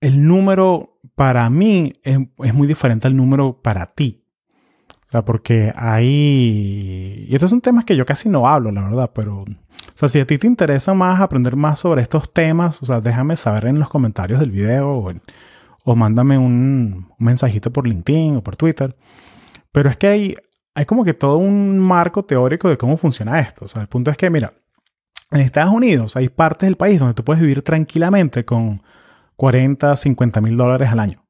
el 0.00 0.26
número 0.26 1.00
para 1.14 1.48
mí 1.50 1.94
es, 2.02 2.18
muy 2.54 2.66
diferente 2.66 3.06
al 3.06 3.16
número 3.16 3.60
para 3.62 3.86
ti. 3.94 4.24
O 5.08 5.10
sea, 5.10 5.24
porque 5.24 5.72
hay... 5.74 7.26
Y 7.28 7.34
estos 7.34 7.50
son 7.50 7.60
temas 7.60 7.84
que 7.84 7.96
yo 7.96 8.04
casi 8.04 8.28
no 8.28 8.48
hablo, 8.48 8.72
la 8.72 8.82
verdad, 8.82 9.10
pero... 9.14 9.42
O 9.42 9.98
sea, 9.98 10.08
si 10.08 10.20
a 10.20 10.26
ti 10.26 10.36
te 10.36 10.46
interesa 10.46 10.92
más 10.94 11.20
aprender 11.20 11.56
más 11.56 11.80
sobre 11.80 12.02
estos 12.02 12.32
temas, 12.32 12.82
o 12.82 12.86
sea, 12.86 13.00
déjame 13.00 13.36
saber 13.36 13.66
en 13.66 13.78
los 13.78 13.88
comentarios 13.88 14.40
del 14.40 14.50
video 14.50 14.90
o, 14.90 15.12
o 15.84 15.96
mándame 15.96 16.36
un, 16.36 17.06
un, 17.18 17.24
mensajito 17.24 17.72
por 17.72 17.86
LinkedIn 17.86 18.36
o 18.36 18.42
por 18.42 18.56
Twitter. 18.56 18.96
Pero 19.76 19.90
es 19.90 19.98
que 19.98 20.06
hay, 20.06 20.86
como 20.86 21.04
que 21.04 21.12
todo 21.12 21.36
un 21.36 21.78
marco 21.78 22.24
teórico 22.24 22.70
de 22.70 22.78
cómo 22.78 22.96
funciona 22.96 23.40
esto. 23.40 23.66
O 23.66 23.68
sea, 23.68 23.82
el 23.82 23.88
punto 23.88 24.10
es 24.10 24.16
que, 24.16 24.30
mira, 24.30 24.54
en 25.30 25.42
Estados 25.42 25.70
Unidos 25.70 26.16
hay 26.16 26.30
partes 26.30 26.66
del 26.66 26.78
país 26.78 26.98
donde 26.98 27.12
tú 27.12 27.22
puedes 27.24 27.42
vivir 27.42 27.60
tranquilamente 27.60 28.46
con 28.46 28.82
40, 29.36 29.94
50 29.94 30.40
mil 30.40 30.56
dólares 30.56 30.88
al 30.88 30.98
año. 30.98 31.26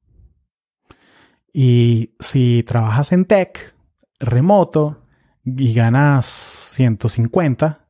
Y 1.52 2.14
si 2.20 2.62
trabajas 2.62 3.10
en 3.10 3.24
tech, 3.24 3.74
remoto, 4.20 5.02
y 5.44 5.74
ganas 5.74 6.26
150, 6.26 7.84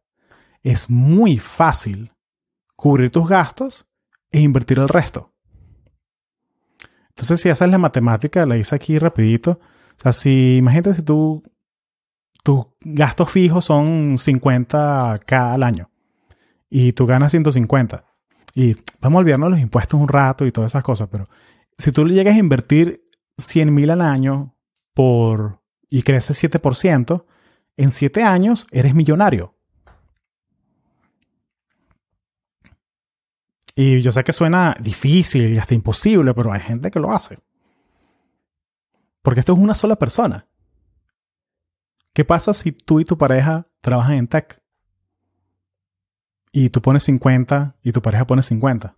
es 0.62 0.88
muy 0.88 1.36
fácil 1.36 2.14
cubrir 2.76 3.10
tus 3.10 3.28
gastos 3.28 3.86
e 4.30 4.40
invertir 4.40 4.78
el 4.78 4.88
resto. 4.88 5.34
Entonces, 7.10 7.42
si 7.42 7.50
haces 7.50 7.68
la 7.68 7.76
matemática, 7.76 8.46
la 8.46 8.56
hice 8.56 8.74
aquí 8.74 8.98
rapidito. 8.98 9.60
O 9.98 10.00
sea, 10.00 10.12
si 10.12 10.56
imagínate 10.56 10.94
si 10.94 11.02
tú, 11.02 11.42
tus 12.42 12.66
gastos 12.80 13.32
fijos 13.32 13.64
son 13.64 14.16
50k 14.16 15.54
al 15.54 15.62
año 15.62 15.90
y 16.68 16.92
tú 16.92 17.06
ganas 17.06 17.30
150 17.32 18.04
y 18.54 18.76
vamos 19.00 19.18
a 19.18 19.20
olvidarnos 19.20 19.50
los 19.50 19.60
impuestos 19.60 20.00
un 20.00 20.08
rato 20.08 20.46
y 20.46 20.52
todas 20.52 20.72
esas 20.72 20.82
cosas, 20.82 21.08
pero 21.10 21.28
si 21.78 21.92
tú 21.92 22.04
le 22.04 22.14
llegas 22.14 22.36
a 22.36 22.38
invertir 22.38 23.04
100 23.38 23.74
mil 23.74 23.90
al 23.90 24.00
año 24.00 24.56
por 24.94 25.60
y 25.88 26.02
creces 26.02 26.42
7%, 26.42 27.24
en 27.76 27.90
7 27.90 28.22
años 28.22 28.66
eres 28.70 28.94
millonario. 28.94 29.54
Y 33.74 34.00
yo 34.00 34.10
sé 34.10 34.24
que 34.24 34.32
suena 34.32 34.74
difícil 34.80 35.52
y 35.52 35.58
hasta 35.58 35.74
imposible, 35.74 36.32
pero 36.32 36.50
hay 36.50 36.60
gente 36.60 36.90
que 36.90 36.98
lo 36.98 37.12
hace. 37.12 37.38
Porque 39.26 39.40
esto 39.40 39.54
es 39.54 39.58
una 39.58 39.74
sola 39.74 39.96
persona. 39.96 40.46
¿Qué 42.12 42.24
pasa 42.24 42.54
si 42.54 42.70
tú 42.70 43.00
y 43.00 43.04
tu 43.04 43.18
pareja 43.18 43.66
trabajan 43.80 44.14
en 44.14 44.28
tech? 44.28 44.62
y 46.52 46.70
tú 46.70 46.80
pones 46.80 47.02
50 47.02 47.76
y 47.82 47.92
tu 47.92 48.00
pareja 48.00 48.26
pone 48.26 48.42
50. 48.42 48.96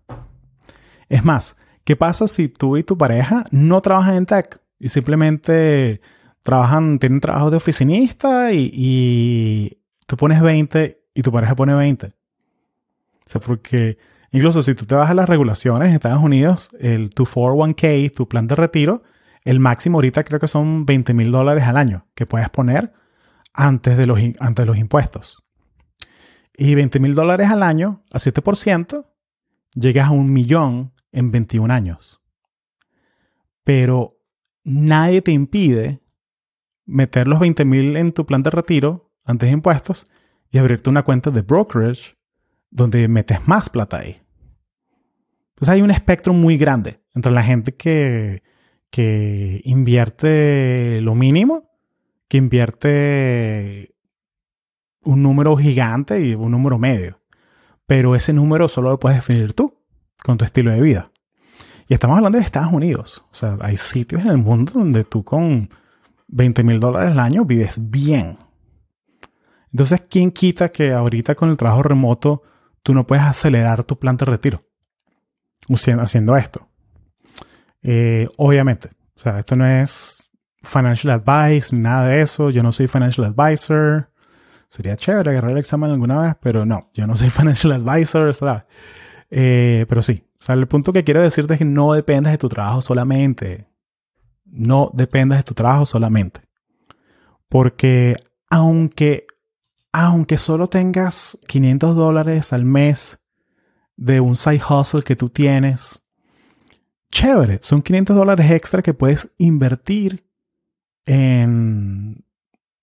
Es 1.08 1.24
más, 1.24 1.56
¿qué 1.82 1.96
pasa 1.96 2.28
si 2.28 2.48
tú 2.48 2.76
y 2.76 2.84
tu 2.84 2.96
pareja 2.96 3.46
no 3.50 3.80
trabajan 3.80 4.14
en 4.14 4.26
tech 4.26 4.60
y 4.78 4.90
simplemente 4.90 6.00
trabajan, 6.42 7.00
tienen 7.00 7.18
trabajo 7.18 7.50
de 7.50 7.56
oficinista 7.56 8.52
y, 8.52 9.80
tú 10.06 10.16
pones 10.16 10.40
20 10.40 11.02
y 11.14 11.22
tu 11.22 11.32
pareja 11.32 11.56
pone 11.56 11.74
20? 11.74 12.06
O 12.06 12.12
sea, 13.26 13.40
porque 13.40 13.98
incluso 14.30 14.62
si 14.62 14.76
tú 14.76 14.86
te 14.86 14.94
vas 14.94 15.10
a 15.10 15.14
las 15.14 15.28
regulaciones 15.28 15.88
en 15.88 15.94
Estados 15.96 16.22
Unidos, 16.22 16.70
el, 16.78 17.10
tu 17.10 17.24
401k, 17.24 18.14
tu 18.14 18.28
plan 18.28 18.46
de 18.46 18.54
retiro, 18.54 19.02
el 19.48 19.60
máximo 19.60 19.96
ahorita 19.96 20.24
creo 20.24 20.38
que 20.38 20.46
son 20.46 20.84
20 20.84 21.14
mil 21.14 21.30
dólares 21.30 21.64
al 21.64 21.78
año 21.78 22.06
que 22.14 22.26
puedes 22.26 22.50
poner 22.50 22.92
antes 23.54 23.96
de 23.96 24.06
los, 24.06 24.20
antes 24.40 24.66
los 24.66 24.76
impuestos. 24.76 25.42
Y 26.54 26.74
20 26.74 27.00
mil 27.00 27.14
dólares 27.14 27.48
al 27.48 27.62
año, 27.62 28.04
a 28.10 28.18
7%, 28.18 29.06
llegas 29.72 30.08
a 30.08 30.10
un 30.10 30.34
millón 30.34 30.92
en 31.12 31.30
21 31.30 31.72
años. 31.72 32.20
Pero 33.64 34.20
nadie 34.64 35.22
te 35.22 35.32
impide 35.32 36.02
meter 36.84 37.26
los 37.26 37.40
20 37.40 37.64
mil 37.64 37.96
en 37.96 38.12
tu 38.12 38.26
plan 38.26 38.42
de 38.42 38.50
retiro 38.50 39.14
antes 39.24 39.48
de 39.48 39.54
impuestos 39.54 40.10
y 40.50 40.58
abrirte 40.58 40.90
una 40.90 41.04
cuenta 41.04 41.30
de 41.30 41.40
brokerage 41.40 42.18
donde 42.68 43.08
metes 43.08 43.48
más 43.48 43.70
plata 43.70 44.00
ahí. 44.00 44.20
Entonces 45.52 45.70
hay 45.70 45.80
un 45.80 45.90
espectro 45.90 46.34
muy 46.34 46.58
grande 46.58 47.00
entre 47.14 47.32
la 47.32 47.42
gente 47.42 47.74
que, 47.74 48.42
que 48.90 49.60
invierte 49.64 51.00
lo 51.00 51.14
mínimo, 51.14 51.70
que 52.28 52.36
invierte 52.38 53.94
un 55.02 55.22
número 55.22 55.56
gigante 55.56 56.20
y 56.20 56.34
un 56.34 56.50
número 56.50 56.78
medio. 56.78 57.20
Pero 57.86 58.14
ese 58.14 58.32
número 58.32 58.68
solo 58.68 58.90
lo 58.90 58.98
puedes 58.98 59.18
definir 59.18 59.54
tú, 59.54 59.74
con 60.22 60.36
tu 60.36 60.44
estilo 60.44 60.70
de 60.70 60.80
vida. 60.80 61.10
Y 61.88 61.94
estamos 61.94 62.18
hablando 62.18 62.38
de 62.38 62.44
Estados 62.44 62.72
Unidos. 62.72 63.24
O 63.30 63.34
sea, 63.34 63.56
hay 63.60 63.78
sitios 63.78 64.22
en 64.22 64.28
el 64.28 64.38
mundo 64.38 64.72
donde 64.74 65.04
tú 65.04 65.24
con 65.24 65.70
20 66.28 66.62
mil 66.62 66.80
dólares 66.80 67.12
al 67.12 67.18
año 67.18 67.44
vives 67.46 67.90
bien. 67.90 68.38
Entonces, 69.72 70.02
¿quién 70.08 70.30
quita 70.30 70.70
que 70.70 70.92
ahorita 70.92 71.34
con 71.34 71.50
el 71.50 71.56
trabajo 71.56 71.82
remoto 71.82 72.42
tú 72.82 72.94
no 72.94 73.06
puedes 73.06 73.24
acelerar 73.24 73.84
tu 73.84 73.98
plan 73.98 74.16
de 74.16 74.26
retiro 74.26 74.64
haciendo 75.98 76.36
esto? 76.36 76.67
Eh, 77.82 78.28
obviamente, 78.36 78.90
o 79.16 79.20
sea, 79.20 79.38
esto 79.38 79.56
no 79.56 79.66
es 79.66 80.30
financial 80.62 81.22
advice 81.24 81.74
ni 81.74 81.82
nada 81.82 82.08
de 82.08 82.22
eso. 82.22 82.50
Yo 82.50 82.62
no 82.62 82.72
soy 82.72 82.88
financial 82.88 83.26
advisor. 83.26 84.10
Sería 84.68 84.96
chévere 84.96 85.30
agarrar 85.30 85.52
el 85.52 85.58
examen 85.58 85.90
alguna 85.90 86.20
vez, 86.20 86.34
pero 86.40 86.66
no, 86.66 86.90
yo 86.94 87.06
no 87.06 87.16
soy 87.16 87.30
financial 87.30 87.72
advisor. 87.72 88.34
Eh, 89.30 89.86
pero 89.88 90.02
sí, 90.02 90.24
o 90.40 90.44
sea, 90.44 90.54
el 90.54 90.68
punto 90.68 90.92
que 90.92 91.04
quiero 91.04 91.20
decirte 91.20 91.54
es 91.54 91.58
que 91.58 91.64
no 91.64 91.92
dependas 91.92 92.32
de 92.32 92.38
tu 92.38 92.48
trabajo 92.48 92.80
solamente. 92.80 93.66
No 94.44 94.90
dependas 94.94 95.38
de 95.38 95.44
tu 95.44 95.54
trabajo 95.54 95.86
solamente. 95.86 96.40
Porque 97.48 98.16
aunque, 98.50 99.26
aunque 99.92 100.38
solo 100.38 100.68
tengas 100.68 101.38
500 101.46 101.96
dólares 101.96 102.52
al 102.52 102.64
mes 102.64 103.20
de 103.96 104.20
un 104.20 104.36
side 104.36 104.62
hustle 104.68 105.02
que 105.02 105.16
tú 105.16 105.28
tienes, 105.28 106.04
chévere, 107.10 107.58
son 107.62 107.82
500 107.82 108.16
dólares 108.16 108.50
extra 108.50 108.82
que 108.82 108.94
puedes 108.94 109.32
invertir 109.38 110.24
en 111.06 112.24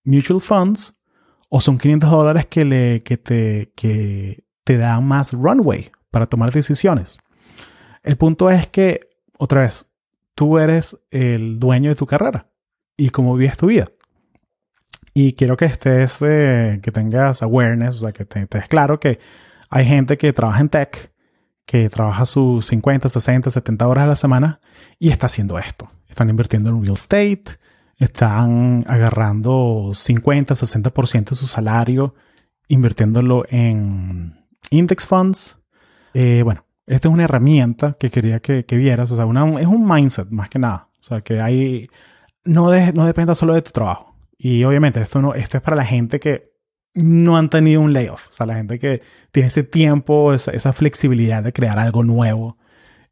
mutual 0.04 0.40
funds 0.40 1.00
o 1.48 1.60
son 1.60 1.78
500 1.78 2.10
dólares 2.10 2.46
que, 2.46 3.02
que, 3.04 3.16
te, 3.16 3.72
que 3.76 4.44
te 4.64 4.78
dan 4.78 5.06
más 5.06 5.32
runway 5.32 5.90
para 6.10 6.26
tomar 6.26 6.50
decisiones. 6.50 7.18
El 8.02 8.16
punto 8.16 8.50
es 8.50 8.66
que, 8.68 9.10
otra 9.38 9.62
vez, 9.62 9.86
tú 10.34 10.58
eres 10.58 10.96
el 11.10 11.58
dueño 11.58 11.90
de 11.90 11.96
tu 11.96 12.06
carrera 12.06 12.48
y 12.96 13.10
cómo 13.10 13.36
vives 13.36 13.56
tu 13.56 13.66
vida. 13.66 13.86
Y 15.12 15.32
quiero 15.32 15.56
que 15.56 15.64
estés, 15.64 16.20
eh, 16.20 16.78
que 16.82 16.92
tengas 16.92 17.42
awareness, 17.42 17.96
o 17.96 17.98
sea, 18.00 18.12
que 18.12 18.24
te, 18.24 18.42
estés 18.42 18.68
claro 18.68 19.00
que 19.00 19.18
hay 19.70 19.86
gente 19.86 20.18
que 20.18 20.32
trabaja 20.32 20.60
en 20.60 20.68
tech, 20.68 21.12
que 21.66 21.90
trabaja 21.90 22.24
sus 22.24 22.64
50, 22.66 23.08
60, 23.08 23.50
70 23.50 23.88
horas 23.88 24.04
a 24.04 24.08
la 24.08 24.16
semana 24.16 24.60
y 24.98 25.10
está 25.10 25.26
haciendo 25.26 25.58
esto. 25.58 25.90
Están 26.08 26.30
invirtiendo 26.30 26.70
en 26.70 26.82
real 26.82 26.94
estate, 26.94 27.44
están 27.98 28.84
agarrando 28.86 29.90
50, 29.92 30.54
60% 30.54 31.30
de 31.30 31.36
su 31.36 31.46
salario, 31.46 32.14
invirtiéndolo 32.68 33.44
en 33.50 34.34
index 34.70 35.06
funds. 35.06 35.60
Eh, 36.14 36.42
bueno, 36.44 36.64
esta 36.86 37.08
es 37.08 37.14
una 37.14 37.24
herramienta 37.24 37.96
que 37.98 38.10
quería 38.10 38.40
que, 38.40 38.64
vieras. 38.70 39.10
O 39.10 39.16
sea, 39.16 39.24
es 39.24 39.66
un 39.66 39.86
mindset 39.86 40.30
más 40.30 40.48
que 40.48 40.58
nada. 40.58 40.88
O 41.00 41.02
sea, 41.02 41.20
que 41.20 41.40
hay. 41.40 41.90
No, 42.44 42.70
no 42.94 43.06
dependa 43.06 43.34
solo 43.34 43.54
de 43.54 43.62
tu 43.62 43.72
trabajo. 43.72 44.14
Y 44.38 44.62
obviamente 44.64 45.00
esto, 45.00 45.20
no, 45.20 45.34
esto 45.34 45.56
es 45.56 45.62
para 45.62 45.76
la 45.76 45.84
gente 45.84 46.20
que 46.20 46.55
no 46.96 47.36
han 47.36 47.50
tenido 47.50 47.82
un 47.82 47.92
layoff. 47.92 48.28
O 48.28 48.32
sea, 48.32 48.46
la 48.46 48.54
gente 48.54 48.78
que 48.78 49.02
tiene 49.30 49.48
ese 49.48 49.62
tiempo, 49.62 50.32
esa, 50.32 50.72
flexibilidad 50.72 51.42
de 51.42 51.52
crear 51.52 51.78
algo 51.78 52.02
nuevo, 52.02 52.58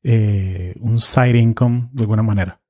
eh, 0.02 0.74
un 0.80 0.98
side 0.98 1.38
income 1.38 1.90
de 1.92 2.02
alguna 2.02 2.22
manera. 2.22 2.60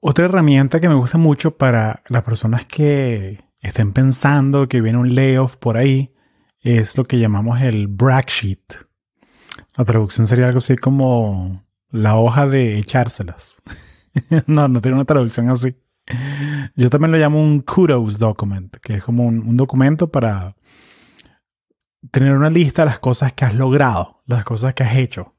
Otra 0.00 0.24
herramienta 0.24 0.80
que 0.80 0.88
me 0.88 0.94
gusta 0.94 1.16
mucho 1.16 1.56
para 1.56 2.02
las 2.08 2.24
personas 2.24 2.64
que 2.64 3.38
estén 3.60 3.92
pensando 3.92 4.68
que 4.68 4.80
viene 4.80 4.98
un 4.98 5.14
layoff 5.14 5.56
por 5.56 5.76
ahí 5.76 6.12
es 6.60 6.98
lo 6.98 7.04
que 7.04 7.18
llamamos 7.18 7.60
el 7.60 7.86
brag 7.86 8.26
sheet. 8.26 8.78
La 9.76 9.84
traducción 9.84 10.26
sería 10.26 10.46
algo 10.46 10.58
así 10.58 10.76
como 10.76 11.64
la 11.90 12.16
hoja 12.16 12.46
de 12.46 12.78
echárselas. 12.78 13.62
no, 14.46 14.68
no 14.68 14.80
tiene 14.80 14.96
una 14.96 15.04
traducción 15.04 15.48
así. 15.50 15.76
Yo 16.76 16.90
también 16.90 17.12
lo 17.12 17.18
llamo 17.18 17.42
un 17.42 17.60
kudos 17.60 18.18
document, 18.18 18.76
que 18.78 18.94
es 18.94 19.04
como 19.04 19.26
un, 19.26 19.56
documento 19.56 20.10
para 20.10 20.56
tener 22.10 22.36
una 22.36 22.50
lista 22.50 22.82
de 22.82 22.86
las 22.86 22.98
cosas 22.98 23.32
que 23.32 23.44
has 23.44 23.54
logrado, 23.54 24.22
las 24.26 24.44
cosas 24.44 24.74
que 24.74 24.82
has 24.82 24.96
hecho. 24.96 25.34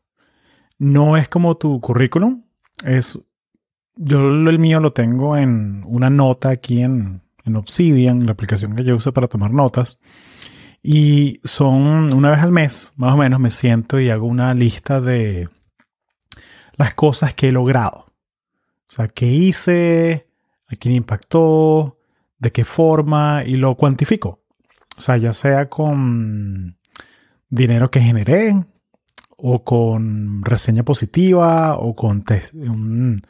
No 0.78 1.18
es 1.18 1.30
como 1.30 1.58
tu 1.58 1.80
currículum, 1.80 2.44
es 2.86 3.20
yo 3.96 4.20
el 4.28 4.60
mío 4.60 4.80
lo 4.80 4.94
tengo 4.94 5.38
en 5.38 5.84
una 5.86 6.10
nota 6.10 6.50
aquí 6.50 6.82
en, 6.82 7.22
en 7.46 7.56
Obsidian, 7.56 8.26
la 8.26 8.32
aplicación 8.32 8.76
que 8.76 8.84
yo 8.84 8.96
uso 8.96 9.14
para 9.14 9.28
tomar 9.28 9.52
notas. 9.52 10.00
Y 10.84 11.40
son 11.44 12.14
una 12.14 12.32
vez 12.32 12.40
al 12.40 12.52
mes, 12.52 12.94
más 12.96 13.14
o 13.14 13.18
menos, 13.18 13.40
me 13.40 13.52
siento 13.52 14.00
y 14.00 14.10
hago 14.10 14.26
una 14.26 14.54
lista 14.54 15.00
de 15.00 15.50
las 16.76 16.94
cosas 16.96 17.34
que 17.36 17.50
he 17.50 17.52
logrado. 17.52 18.06
O 18.92 18.94
sea, 18.94 19.08
qué 19.08 19.28
hice, 19.28 20.28
a 20.76 20.78
quién 20.78 20.96
impactó, 20.96 21.98
de 22.40 22.52
qué 22.52 22.66
forma 22.66 23.44
y 23.46 23.56
lo 23.56 23.76
cuantifico. 23.76 24.42
O 24.98 25.02
sea, 25.02 25.18
ya 25.18 25.34
sea 25.34 25.70
con 25.70 26.78
dinero 27.50 27.92
que 27.92 28.02
generé 28.02 28.56
o 29.38 29.64
con 29.64 30.44
reseña 30.44 30.84
positiva 30.84 31.78
o 31.78 31.96
con 31.96 32.24
un 32.54 33.22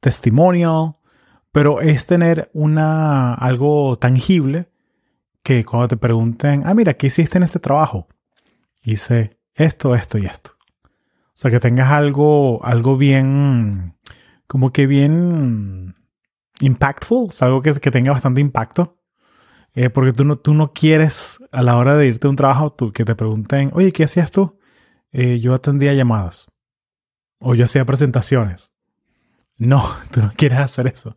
testimonio, 0.00 0.94
pero 1.52 1.80
es 1.80 2.06
tener 2.06 2.50
una, 2.52 3.34
algo 3.34 3.98
tangible 3.98 4.70
que 5.42 5.64
cuando 5.64 5.88
te 5.88 5.96
pregunten, 5.96 6.62
ah, 6.64 6.74
mira, 6.74 6.94
¿qué 6.94 7.08
hiciste 7.08 7.38
en 7.38 7.44
este 7.44 7.58
trabajo? 7.58 8.08
Hice 8.82 9.38
esto, 9.54 9.94
esto 9.94 10.18
y 10.18 10.26
esto. 10.26 10.52
O 10.84 11.42
sea, 11.42 11.50
que 11.50 11.60
tengas 11.60 11.90
algo, 11.90 12.64
algo 12.64 12.96
bien, 12.96 13.96
como 14.46 14.72
que 14.72 14.86
bien 14.86 15.94
impactful, 16.60 17.28
o 17.28 17.30
sea, 17.32 17.48
algo 17.48 17.62
que, 17.62 17.74
que 17.74 17.90
tenga 17.90 18.12
bastante 18.12 18.40
impacto. 18.40 18.96
Eh, 19.74 19.88
porque 19.88 20.12
tú 20.12 20.24
no, 20.24 20.36
tú 20.36 20.52
no 20.52 20.72
quieres 20.72 21.38
a 21.52 21.62
la 21.62 21.76
hora 21.76 21.96
de 21.96 22.08
irte 22.08 22.26
a 22.26 22.30
un 22.30 22.36
trabajo 22.36 22.72
tú, 22.72 22.92
que 22.92 23.04
te 23.04 23.14
pregunten, 23.14 23.70
oye, 23.74 23.92
¿qué 23.92 24.04
hacías 24.04 24.30
tú? 24.30 24.58
Eh, 25.12 25.38
yo 25.40 25.54
atendía 25.54 25.94
llamadas. 25.94 26.50
O 27.38 27.54
yo 27.54 27.64
hacía 27.64 27.84
presentaciones. 27.84 28.70
No, 29.58 29.88
tú 30.10 30.20
no 30.20 30.32
quieres 30.36 30.58
hacer 30.58 30.86
eso. 30.88 31.16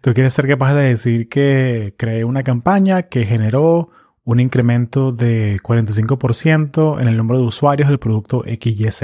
Tú 0.00 0.14
quieres 0.14 0.32
ser 0.32 0.46
capaz 0.46 0.74
de 0.74 0.84
decir 0.84 1.28
que 1.28 1.94
creé 1.98 2.24
una 2.24 2.44
campaña 2.44 3.04
que 3.04 3.26
generó 3.26 3.90
un 4.22 4.38
incremento 4.38 5.10
de 5.10 5.58
45% 5.60 7.00
en 7.00 7.08
el 7.08 7.16
número 7.16 7.40
de 7.40 7.46
usuarios 7.46 7.88
del 7.88 7.98
producto 7.98 8.44
XYZ. 8.46 9.02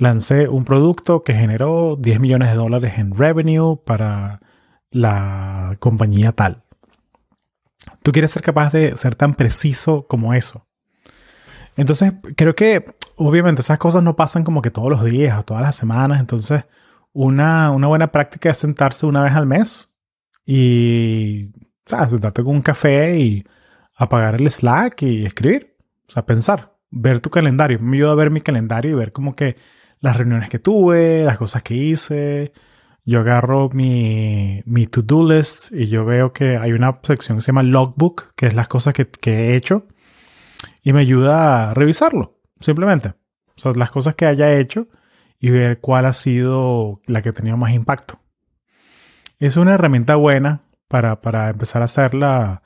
Lancé 0.00 0.48
un 0.48 0.64
producto 0.64 1.22
que 1.24 1.34
generó 1.34 1.94
10 2.00 2.20
millones 2.20 2.48
de 2.48 2.54
dólares 2.54 2.94
en 2.96 3.14
revenue 3.14 3.76
para 3.84 4.40
la 4.90 5.76
compañía 5.78 6.32
tal. 6.32 6.62
Tú 8.02 8.10
quieres 8.10 8.30
ser 8.30 8.42
capaz 8.42 8.72
de 8.72 8.96
ser 8.96 9.14
tan 9.14 9.34
preciso 9.34 10.06
como 10.06 10.32
eso. 10.32 10.66
Entonces, 11.76 12.14
creo 12.34 12.56
que 12.56 12.82
obviamente 13.16 13.60
esas 13.60 13.76
cosas 13.76 14.02
no 14.02 14.16
pasan 14.16 14.42
como 14.42 14.62
que 14.62 14.70
todos 14.70 14.88
los 14.88 15.04
días 15.04 15.38
o 15.38 15.42
todas 15.42 15.62
las 15.62 15.76
semanas. 15.76 16.18
Entonces, 16.18 16.64
una, 17.12 17.68
buena 17.70 18.10
práctica 18.10 18.48
es 18.48 18.56
sentarse 18.56 19.04
una 19.04 19.22
vez 19.22 19.34
al 19.34 19.44
mes 19.44 19.94
y, 20.46 21.52
¿sabes? 21.84 22.12
Sentarte 22.12 22.42
con 22.42 22.54
un 22.54 22.62
café 22.62 23.18
y 23.18 23.44
apagar 23.94 24.36
el 24.36 24.50
Slack 24.50 25.02
y 25.02 25.26
escribir. 25.26 25.76
O 26.08 26.10
sea, 26.10 26.24
pensar, 26.24 26.74
ver 26.90 27.20
tu 27.20 27.28
calendario. 27.28 27.78
Me 27.80 27.98
ayuda 27.98 28.12
a 28.12 28.14
ver 28.14 28.30
mi 28.30 28.40
calendario 28.40 28.92
y 28.92 28.94
ver 28.94 29.12
como 29.12 29.36
que 29.36 29.56
las 30.00 30.16
reuniones 30.16 30.48
que 30.50 30.58
tuve, 30.58 31.24
las 31.24 31.38
cosas 31.38 31.62
que 31.62 31.74
hice. 31.74 32.52
Yo 33.04 33.20
agarro 33.20 33.70
mi, 33.70 34.62
mi 34.66 34.86
to-do 34.86 35.26
list 35.26 35.72
y 35.72 35.88
yo 35.88 36.04
veo 36.04 36.32
que 36.32 36.56
hay 36.56 36.72
una 36.72 37.00
sección 37.02 37.38
que 37.38 37.42
se 37.42 37.48
llama 37.48 37.62
logbook, 37.62 38.34
que 38.34 38.46
es 38.46 38.54
las 38.54 38.68
cosas 38.68 38.94
que, 38.94 39.08
que 39.08 39.50
he 39.50 39.56
hecho. 39.56 39.86
Y 40.82 40.92
me 40.92 41.00
ayuda 41.00 41.70
a 41.70 41.74
revisarlo, 41.74 42.38
simplemente. 42.60 43.14
O 43.56 43.60
sea, 43.60 43.72
las 43.72 43.90
cosas 43.90 44.14
que 44.14 44.26
haya 44.26 44.58
hecho 44.58 44.88
y 45.38 45.50
ver 45.50 45.80
cuál 45.80 46.06
ha 46.06 46.12
sido 46.12 47.00
la 47.06 47.22
que 47.22 47.30
ha 47.30 47.32
tenido 47.32 47.56
más 47.56 47.72
impacto. 47.72 48.20
Es 49.38 49.56
una 49.56 49.72
herramienta 49.72 50.16
buena 50.16 50.62
para, 50.86 51.22
para 51.22 51.48
empezar 51.48 51.82
a 51.82 51.86
hacerla. 51.86 52.62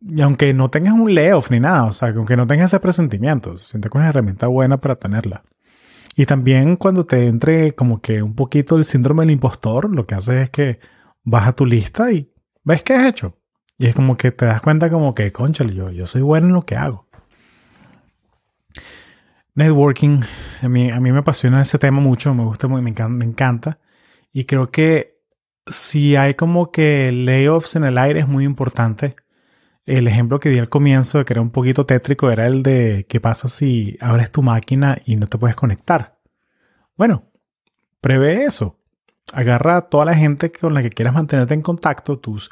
Y 0.00 0.20
aunque 0.20 0.54
no 0.54 0.70
tengas 0.70 0.94
un 0.94 1.12
layoff 1.14 1.50
ni 1.50 1.58
nada, 1.58 1.84
o 1.84 1.92
sea, 1.92 2.10
aunque 2.10 2.36
no 2.36 2.46
tengas 2.46 2.72
ese 2.72 2.80
presentimiento, 2.80 3.56
se 3.56 3.64
siente 3.64 3.88
que 3.88 3.98
es 3.98 4.00
una 4.00 4.08
herramienta 4.08 4.46
buena 4.46 4.80
para 4.80 4.96
tenerla. 4.96 5.42
Y 6.16 6.24
también 6.24 6.76
cuando 6.76 7.04
te 7.04 7.26
entre 7.26 7.74
como 7.74 8.00
que 8.00 8.22
un 8.22 8.34
poquito 8.34 8.76
el 8.76 8.86
síndrome 8.86 9.22
del 9.22 9.32
impostor, 9.32 9.94
lo 9.94 10.06
que 10.06 10.14
haces 10.14 10.44
es 10.44 10.50
que 10.50 10.80
vas 11.22 11.46
a 11.46 11.52
tu 11.52 11.66
lista 11.66 12.10
y 12.10 12.32
ves 12.64 12.82
qué 12.82 12.94
has 12.94 13.04
hecho. 13.06 13.36
Y 13.76 13.86
es 13.86 13.94
como 13.94 14.16
que 14.16 14.32
te 14.32 14.46
das 14.46 14.62
cuenta 14.62 14.90
como 14.90 15.14
que, 15.14 15.30
conchale, 15.30 15.74
yo, 15.74 15.90
yo 15.90 16.06
soy 16.06 16.22
bueno 16.22 16.46
en 16.46 16.54
lo 16.54 16.62
que 16.64 16.76
hago. 16.76 17.06
Networking, 19.54 20.20
a 20.62 20.68
mí, 20.68 20.90
a 20.90 21.00
mí 21.00 21.12
me 21.12 21.18
apasiona 21.18 21.60
ese 21.60 21.78
tema 21.78 22.00
mucho, 22.00 22.32
me 22.34 22.44
gusta, 22.44 22.66
me 22.66 22.78
encanta, 22.78 23.08
me 23.08 23.24
encanta. 23.26 23.78
Y 24.32 24.44
creo 24.44 24.70
que 24.70 25.18
si 25.66 26.16
hay 26.16 26.34
como 26.34 26.70
que 26.70 27.12
layoffs 27.12 27.76
en 27.76 27.84
el 27.84 27.98
aire 27.98 28.20
es 28.20 28.28
muy 28.28 28.44
importante. 28.44 29.16
El 29.86 30.08
ejemplo 30.08 30.40
que 30.40 30.48
di 30.48 30.58
al 30.58 30.68
comienzo, 30.68 31.24
que 31.24 31.32
era 31.32 31.40
un 31.40 31.50
poquito 31.50 31.86
tétrico, 31.86 32.30
era 32.32 32.46
el 32.46 32.64
de 32.64 33.06
qué 33.08 33.20
pasa 33.20 33.48
si 33.48 33.96
abres 34.00 34.32
tu 34.32 34.42
máquina 34.42 35.00
y 35.06 35.14
no 35.14 35.28
te 35.28 35.38
puedes 35.38 35.54
conectar. 35.54 36.18
Bueno, 36.96 37.30
prevé 38.00 38.44
eso. 38.44 38.80
Agarra 39.32 39.76
a 39.76 39.82
toda 39.82 40.04
la 40.04 40.14
gente 40.14 40.50
con 40.50 40.74
la 40.74 40.82
que 40.82 40.90
quieras 40.90 41.14
mantenerte 41.14 41.54
en 41.54 41.62
contacto, 41.62 42.18
tus 42.18 42.50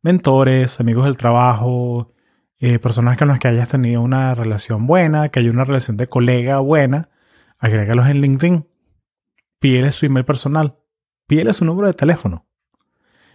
mentores, 0.00 0.78
amigos 0.78 1.06
del 1.06 1.16
trabajo, 1.16 2.14
eh, 2.58 2.78
personas 2.78 3.18
con 3.18 3.28
las 3.28 3.40
que 3.40 3.48
hayas 3.48 3.68
tenido 3.68 4.00
una 4.00 4.36
relación 4.36 4.86
buena, 4.86 5.28
que 5.28 5.40
haya 5.40 5.50
una 5.50 5.64
relación 5.64 5.96
de 5.96 6.08
colega 6.08 6.60
buena, 6.60 7.10
agrégalos 7.58 8.06
en 8.08 8.20
LinkedIn, 8.20 8.68
pídele 9.58 9.90
su 9.90 10.06
email 10.06 10.24
personal, 10.24 10.78
pídele 11.26 11.52
su 11.52 11.64
número 11.64 11.88
de 11.88 11.94
teléfono. 11.94 12.46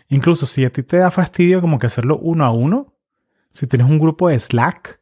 Incluso 0.08 0.46
si 0.46 0.64
a 0.64 0.72
ti 0.72 0.84
te 0.84 0.98
da 0.98 1.12
fastidio 1.12 1.60
como 1.60 1.80
que 1.80 1.88
hacerlo 1.88 2.18
uno 2.18 2.46
a 2.46 2.52
uno, 2.52 2.96
si 3.52 3.68
tienes 3.68 3.88
un 3.88 4.00
grupo 4.00 4.30
de 4.30 4.40
Slack 4.40 5.02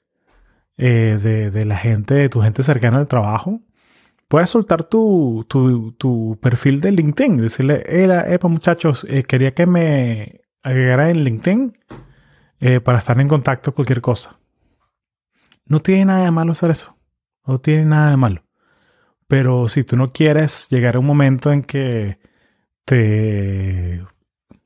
eh, 0.77 1.49
de, 1.53 1.65
la 1.65 1.77
gente, 1.77 2.13
de 2.13 2.29
tu 2.29 2.41
gente 2.41 2.63
cercana 2.63 2.99
al 2.99 3.07
trabajo, 3.07 3.61
puedes 4.27 4.49
soltar 4.49 4.83
tu, 4.83 5.45
perfil 6.41 6.81
de 6.81 6.91
LinkedIn 6.91 7.37
decirle, 7.37 7.83
era, 7.87 8.31
epa 8.33 8.47
muchachos, 8.47 9.05
eh, 9.09 9.23
quería 9.23 9.53
que 9.53 9.65
me 9.65 10.41
agregara 10.63 11.09
en 11.09 11.23
LinkedIn 11.23 11.77
eh, 12.59 12.79
para 12.81 12.97
estar 12.97 13.19
en 13.19 13.27
contacto 13.27 13.73
cualquier 13.73 14.01
cosa. 14.01 14.39
No 15.65 15.81
tiene 15.81 16.05
nada 16.05 16.25
de 16.25 16.31
malo 16.31 16.51
hacer 16.51 16.71
eso. 16.71 16.97
No 17.45 17.59
tiene 17.59 17.85
nada 17.85 18.09
de 18.09 18.17
malo. 18.17 18.43
Pero 19.27 19.69
si 19.69 19.83
tú 19.83 19.95
no 19.95 20.11
quieres 20.11 20.67
llegar 20.69 20.95
a 20.95 20.99
un 20.99 21.05
momento 21.05 21.51
en 21.51 21.61
que 21.61 22.19
te, 22.85 24.03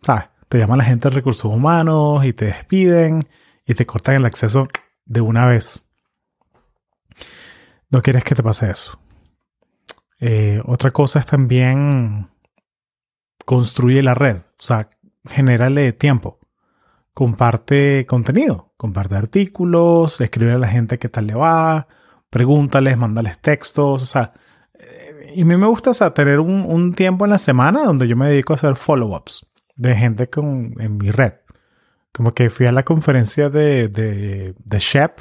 ¿sabes? 0.02 0.30
te 0.48 0.60
llama 0.60 0.78
la 0.78 0.86
gente 0.86 1.10
de 1.10 1.16
recursos 1.16 1.52
humanos 1.52 2.24
y 2.24 2.32
te 2.32 2.46
despiden 2.46 3.28
y 3.66 3.74
te 3.74 3.86
cortan 3.86 4.16
el 4.16 4.26
acceso 4.26 4.68
de 5.06 5.22
una 5.22 5.46
vez. 5.46 5.90
No 7.90 8.02
quieres 8.02 8.24
que 8.24 8.36
te 8.36 8.44
pase 8.44 8.70
eso. 8.70 9.00
Eh, 10.20 10.62
otra 10.66 10.92
cosa 10.92 11.20
es 11.20 11.26
también 11.26 12.30
construye 13.46 14.02
la 14.02 14.14
red. 14.14 14.38
O 14.38 14.64
sea, 14.64 14.90
genérale 15.26 15.94
tiempo. 15.94 16.40
Comparte 17.14 18.06
contenido, 18.08 18.74
comparte 18.78 19.16
artículos, 19.16 20.20
escribe 20.22 20.54
a 20.54 20.58
la 20.58 20.68
gente 20.68 20.98
qué 20.98 21.10
tal 21.10 21.28
le 21.28 21.36
va, 21.36 21.88
pregúntales, 22.30 22.98
mándales 22.98 23.38
textos, 23.40 24.02
o 24.02 24.06
sea, 24.08 24.34
eh, 24.74 25.34
y 25.36 25.44
a 25.44 25.46
mí 25.46 25.56
me 25.56 25.68
gusta 25.68 25.92
tener 26.14 26.40
un, 26.40 26.94
tiempo 26.96 27.26
en 27.26 27.32
la 27.32 27.38
semana 27.38 27.84
donde 27.84 28.08
yo 28.08 28.16
me 28.16 28.30
dedico 28.30 28.54
a 28.54 28.56
hacer 28.56 28.76
follow-ups 28.76 29.46
de 29.76 29.96
gente 29.96 30.30
con, 30.30 30.74
en 30.80 30.98
mi 30.98 31.12
red. 31.12 31.34
Como 32.14 32.34
que 32.34 32.50
fui 32.50 32.68
a 32.68 32.72
la 32.72 32.84
conferencia 32.84 33.50
de, 33.50 33.90
de, 33.90 34.56
de 34.58 34.80
Shep 34.80 35.20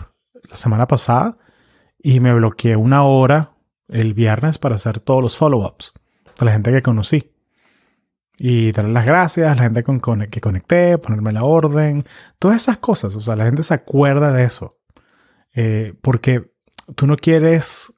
la 0.48 0.56
semana 0.56 0.86
pasada 0.86 1.38
y 1.98 2.20
me 2.20 2.34
bloqueé 2.34 2.76
una 2.76 3.04
hora 3.04 3.52
el 3.88 4.14
viernes 4.14 4.58
para 4.58 4.74
hacer 4.74 5.00
todos 5.00 5.22
los 5.22 5.36
follow-ups 5.36 5.92
de 6.38 6.46
la 6.46 6.52
gente 6.52 6.72
que 6.72 6.82
conocí. 6.82 7.30
Y 8.38 8.72
darle 8.72 8.92
las 8.92 9.06
gracias 9.06 9.50
a 9.50 9.54
la 9.54 9.62
gente 9.62 9.84
que 10.30 10.40
conecté, 10.40 10.98
ponerme 10.98 11.32
la 11.32 11.44
orden, 11.44 12.04
todas 12.38 12.62
esas 12.62 12.78
cosas. 12.78 13.14
O 13.14 13.20
sea, 13.20 13.36
la 13.36 13.44
gente 13.44 13.62
se 13.62 13.74
acuerda 13.74 14.32
de 14.32 14.44
eso. 14.44 14.80
Eh, 15.54 15.94
porque 16.00 16.52
tú 16.96 17.06
no 17.06 17.16
quieres 17.16 17.92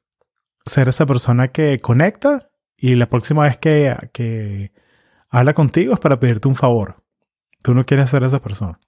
ser 0.67 0.89
esa 0.89 1.07
persona 1.07 1.49
que 1.49 1.79
conecta 1.79 2.51
y 2.77 2.97
la 2.97 3.09
próxima 3.09 3.45
vez 3.45 3.57
que, 3.57 3.97
que 4.13 4.73
habla 5.31 5.55
contigo 5.55 5.95
es 5.95 6.01
para 6.01 6.19
pedirte 6.19 6.49
un 6.49 6.57
favor. 6.57 6.97
Tú 7.65 7.73
no 7.73 7.87
quieres 7.87 8.11
ser 8.11 8.23
esa 8.25 8.43
persona. 8.43 8.79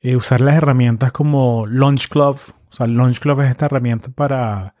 Eh, 0.00 0.16
usar 0.16 0.40
las 0.40 0.56
herramientas 0.56 1.12
como 1.12 1.68
Launch 1.68 2.08
Club. 2.08 2.36
O 2.68 2.72
sea, 2.72 2.88
Launch 2.88 3.20
Club 3.20 3.42
es 3.42 3.50
esta 3.50 3.66
herramienta 3.66 4.08
para... 4.10 4.74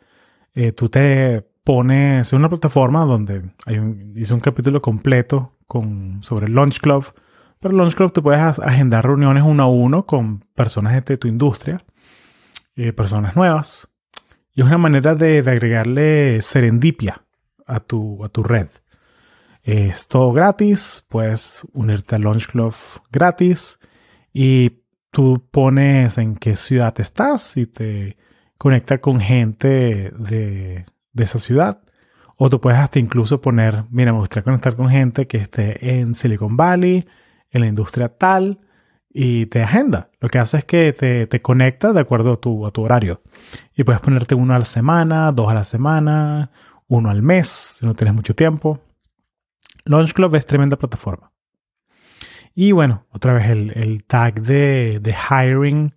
Eh, 0.54 0.72
tú 0.72 0.88
te 0.88 1.48
pones 1.62 2.26
es 2.26 2.32
una 2.32 2.48
plataforma 2.48 3.04
donde 3.04 3.52
hay 3.64 3.78
un, 3.78 4.12
hice 4.16 4.34
un 4.34 4.40
capítulo 4.40 4.82
completo 4.82 5.56
con, 5.68 6.20
sobre 6.24 6.48
Launch 6.48 6.80
Club. 6.80 7.04
Pero 7.60 7.76
Launch 7.76 7.94
Club 7.94 8.12
te 8.12 8.22
puedes 8.22 8.58
agendar 8.58 9.06
reuniones 9.06 9.44
uno 9.44 9.62
a 9.62 9.68
uno 9.68 10.04
con 10.04 10.40
personas 10.56 11.04
de 11.04 11.16
tu 11.16 11.28
industria, 11.28 11.78
eh, 12.74 12.92
personas 12.92 13.36
nuevas. 13.36 13.88
Y 14.52 14.62
es 14.62 14.66
una 14.66 14.78
manera 14.78 15.14
de, 15.14 15.38
agregarle 15.38 16.42
serendipia 16.42 17.24
a 17.68 17.78
tu, 17.78 18.24
a 18.24 18.28
tu 18.28 18.42
red. 18.42 18.66
Es 19.62 20.08
todo 20.08 20.32
gratis, 20.32 21.04
puedes 21.08 21.66
unirte 21.72 22.16
a 22.16 22.18
Launch 22.18 22.46
Club 22.46 22.74
gratis 23.10 23.78
y 24.32 24.82
tú 25.10 25.46
pones 25.50 26.18
en 26.18 26.36
qué 26.36 26.56
ciudad 26.56 26.98
estás 27.00 27.56
y 27.56 27.66
te 27.66 28.16
conecta 28.56 28.98
con 28.98 29.20
gente 29.20 30.12
de, 30.18 30.86
esa 31.16 31.38
ciudad. 31.38 31.82
O 32.36 32.50
tú 32.50 32.60
puedes 32.60 32.78
hasta 32.78 32.98
incluso 32.98 33.40
poner, 33.40 33.84
mira, 33.90 34.12
me 34.12 34.20
gustaría 34.20 34.44
conectar 34.44 34.76
con 34.76 34.88
gente 34.88 35.26
que 35.26 35.38
esté 35.38 35.98
en 35.98 36.14
Silicon 36.14 36.56
Valley, 36.56 37.06
en 37.50 37.60
la 37.60 37.66
industria 37.66 38.08
tal, 38.08 38.60
y 39.10 39.46
te 39.46 39.62
agenda. 39.62 40.10
Lo 40.20 40.28
que 40.28 40.38
hace 40.38 40.58
es 40.58 40.64
que 40.64 40.92
te, 40.92 41.26
te 41.26 41.42
conecta 41.42 41.92
de 41.92 42.00
acuerdo 42.00 42.34
a 42.34 42.36
tu, 42.36 42.66
a 42.66 42.70
tu 42.70 42.82
horario. 42.82 43.22
Y 43.74 43.82
puedes 43.82 44.00
ponerte 44.00 44.36
uno 44.36 44.54
a 44.54 44.60
la 44.60 44.64
semana, 44.64 45.32
dos 45.32 45.50
a 45.50 45.54
la 45.54 45.64
semana, 45.64 46.52
uno 46.86 47.10
al 47.10 47.22
mes, 47.22 47.48
si 47.48 47.86
no 47.86 47.94
tienes 47.94 48.14
mucho 48.14 48.36
tiempo. 48.36 48.80
Launch 49.88 50.12
Club 50.12 50.34
es 50.34 50.46
tremenda 50.46 50.76
plataforma. 50.76 51.32
Y 52.54 52.72
bueno, 52.72 53.06
otra 53.10 53.32
vez 53.32 53.48
el, 53.48 54.04
tag 54.04 54.42
de, 54.42 55.00
de 55.00 55.14
hiring 55.14 55.94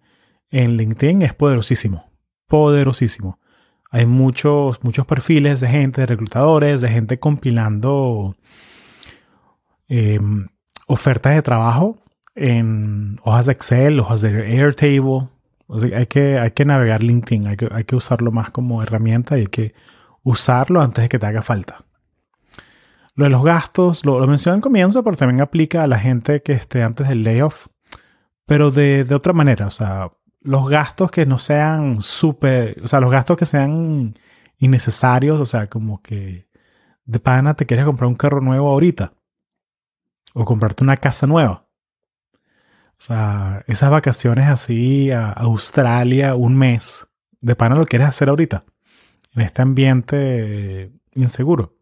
en 0.49 0.77
LinkedIn 0.77 1.21
es 1.23 1.33
poderosísimo. 1.33 2.11
Poderosísimo. 2.47 3.39
Hay 3.89 4.05
muchos, 4.05 4.83
muchos 4.83 5.05
perfiles 5.05 5.59
de 5.59 5.67
gente, 5.67 6.01
de 6.01 6.07
reclutadores, 6.07 6.79
de 6.79 6.89
gente 6.89 7.19
compilando 7.19 8.37
em, 9.89 10.47
ofertas 10.87 11.35
de 11.35 11.41
trabajo 11.41 11.99
en 12.35 13.17
hojas 13.23 13.47
de 13.47 13.51
Excel, 13.51 13.99
hojas 13.99 14.21
de 14.21 14.29
Airtable. 14.57 15.27
hay, 15.93 16.05
que, 16.05 16.39
hay 16.39 16.51
que 16.51 16.63
navegar 16.63 17.03
LinkedIn, 17.03 17.47
hay 17.47 17.57
que, 17.57 17.67
hay 17.69 17.83
que 17.83 17.97
usarlo 17.97 18.31
más 18.31 18.51
como 18.51 18.81
herramienta 18.81 19.37
y 19.37 19.41
hay 19.41 19.47
que 19.47 19.73
usarlo 20.23 20.81
antes 20.81 21.03
de 21.03 21.09
que 21.09 21.19
te 21.19 21.25
haga 21.25 21.41
falta. 21.41 21.83
Lo 23.15 23.25
de 23.25 23.29
los 23.29 23.43
gastos, 23.43 24.05
lo, 24.05 24.19
lo 24.19 24.27
mencioné 24.27 24.55
en 24.55 24.61
comienzo, 24.61 25.03
pero 25.03 25.17
también 25.17 25.41
aplica 25.41 25.83
a 25.83 25.87
la 25.87 25.99
gente 25.99 26.41
que 26.41 26.53
esté 26.53 26.81
antes 26.83 27.09
del 27.09 27.23
layoff, 27.23 27.67
pero 28.45 28.71
de, 28.71 29.03
de 29.03 29.15
otra 29.15 29.33
manera. 29.33 29.67
O 29.67 29.71
sea, 29.71 30.11
los 30.41 30.69
gastos 30.69 31.11
que 31.11 31.25
no 31.25 31.37
sean 31.37 32.01
súper, 32.01 32.81
o 32.83 32.87
sea, 32.87 32.99
los 32.99 33.11
gastos 33.11 33.37
que 33.37 33.45
sean 33.45 34.17
innecesarios, 34.57 35.39
o 35.39 35.45
sea, 35.45 35.67
como 35.67 36.01
que 36.01 36.47
de 37.05 37.19
pana 37.19 37.55
te 37.55 37.65
quieres 37.65 37.85
comprar 37.85 38.07
un 38.07 38.15
carro 38.15 38.41
nuevo 38.41 38.69
ahorita 38.69 39.13
o 40.33 40.45
comprarte 40.45 40.83
una 40.83 40.97
casa 40.97 41.27
nueva. 41.27 41.67
O 42.97 43.03
sea, 43.03 43.63
esas 43.67 43.89
vacaciones 43.89 44.47
así 44.47 45.11
a 45.11 45.31
Australia 45.31 46.35
un 46.35 46.55
mes, 46.55 47.07
de 47.41 47.55
pana 47.55 47.75
lo 47.75 47.85
quieres 47.85 48.07
hacer 48.07 48.29
ahorita, 48.29 48.65
en 49.33 49.41
este 49.41 49.61
ambiente 49.61 50.91
inseguro. 51.15 51.80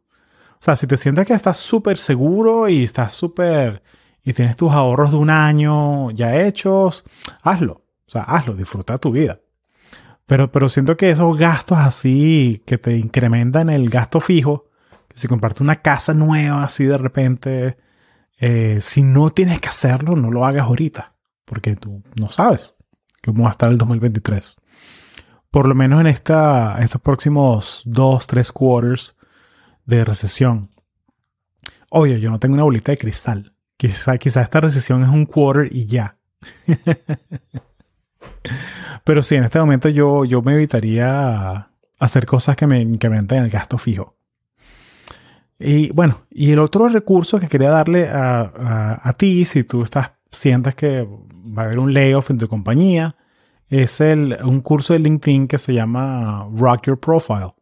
O 0.60 0.63
sea, 0.63 0.76
si 0.76 0.88
te 0.88 0.98
sientes 0.98 1.26
que 1.26 1.34
estás 1.34 1.58
súper 1.58 1.98
seguro 1.98 2.67
y 2.67 2.84
estás 2.84 3.13
súper... 3.13 3.82
y 4.24 4.34
tienes 4.34 4.58
tus 4.58 4.74
ahorros 4.74 5.12
de 5.12 5.17
un 5.17 5.30
año 5.30 6.12
ya 6.12 6.36
hechos, 6.41 7.06
hazlo. 7.41 7.86
O 8.06 8.12
sea, 8.12 8.24
hazlo, 8.24 8.56
disfruta 8.56 8.98
tu 8.98 9.12
vida. 9.12 9.39
Pero, 10.26 10.52
pero 10.52 10.67
siento 10.67 10.98
que 10.98 11.12
esos 11.12 11.38
gastos 11.38 11.78
así 11.78 12.62
que 12.65 12.78
te 12.78 12.98
incrementan 12.98 13.69
el 13.69 13.89
gasto 13.89 14.19
fijo, 14.19 14.69
que 15.08 15.17
si 15.17 15.28
compartes 15.28 15.62
una 15.62 15.82
casa 15.82 16.13
nueva 16.13 16.63
así 16.63 16.84
de 16.84 16.98
repente, 16.98 17.78
eh, 18.38 18.80
si 18.82 19.02
no 19.02 19.30
tienes 19.30 19.62
que 19.62 19.69
hacerlo, 19.69 20.15
no 20.15 20.30
lo 20.30 20.45
hagas 20.45 20.63
ahorita, 20.63 21.13
porque 21.45 21.78
tú 21.78 22.04
no 22.19 22.32
sabes 22.32 22.76
cómo 23.24 23.43
va 23.43 23.50
a 23.50 23.52
estar 23.54 23.69
el 23.69 23.78
2023. 23.78 24.58
Por 25.52 25.67
lo 25.67 25.74
menos 25.74 26.02
en 26.02 26.08
esta, 26.08 26.78
estos 26.82 27.02
próximos 27.02 27.82
dos, 27.86 28.28
tres 28.28 28.52
quarters 28.52 29.15
de 29.89 30.06
recesión. 30.06 30.69
Oye, 31.89 32.19
yo 32.21 32.30
no 32.30 32.39
tengo 32.39 32.54
una 32.54 32.63
bolita 32.63 32.91
de 32.91 32.97
cristal. 32.97 33.56
Quizá, 33.75 34.17
quizá 34.17 34.41
esta 34.41 34.62
recesión 34.62 35.04
es 35.04 35.10
un 35.10 35.25
quarter 35.25 35.67
y 35.71 35.86
ya. 35.86 36.17
Pero 39.04 39.23
sí, 39.23 39.36
en 39.36 39.45
este 39.45 39.60
momento 39.60 39.89
yo, 39.89 40.25
yo 40.25 40.41
me 40.41 40.54
evitaría 40.54 41.71
hacer 41.99 42.25
cosas 42.25 42.56
que 42.56 42.67
me 42.67 42.82
incrementen 42.82 43.43
el 43.43 43.49
gasto 43.49 43.78
fijo. 43.78 44.15
Y 45.58 45.91
bueno, 45.91 46.21
y 46.30 46.52
el 46.52 46.60
otro 46.60 46.88
recurso 46.88 47.39
que 47.39 47.47
quería 47.47 47.69
darle 47.71 48.08
a, 48.10 49.13
ti, 49.17 49.43
si 49.43 49.63
tú 49.63 49.84
estás, 49.84 50.12
sientes 50.32 50.75
que 50.75 51.06
va 51.06 51.63
a 51.63 51.65
haber 51.65 51.80
un 51.80 51.93
layoff 51.93 52.30
en 52.30 52.38
tu 52.38 52.47
compañía, 52.47 53.15
es 53.67 53.99
el, 53.99 54.38
un 54.43 54.62
curso 54.62 54.93
de 54.93 54.99
LinkedIn 54.99 55.47
que 55.47 55.58
se 55.58 55.73
llama 55.73 56.47
Rock 56.56 56.88
Your 56.88 56.99
Profile, 56.99 57.54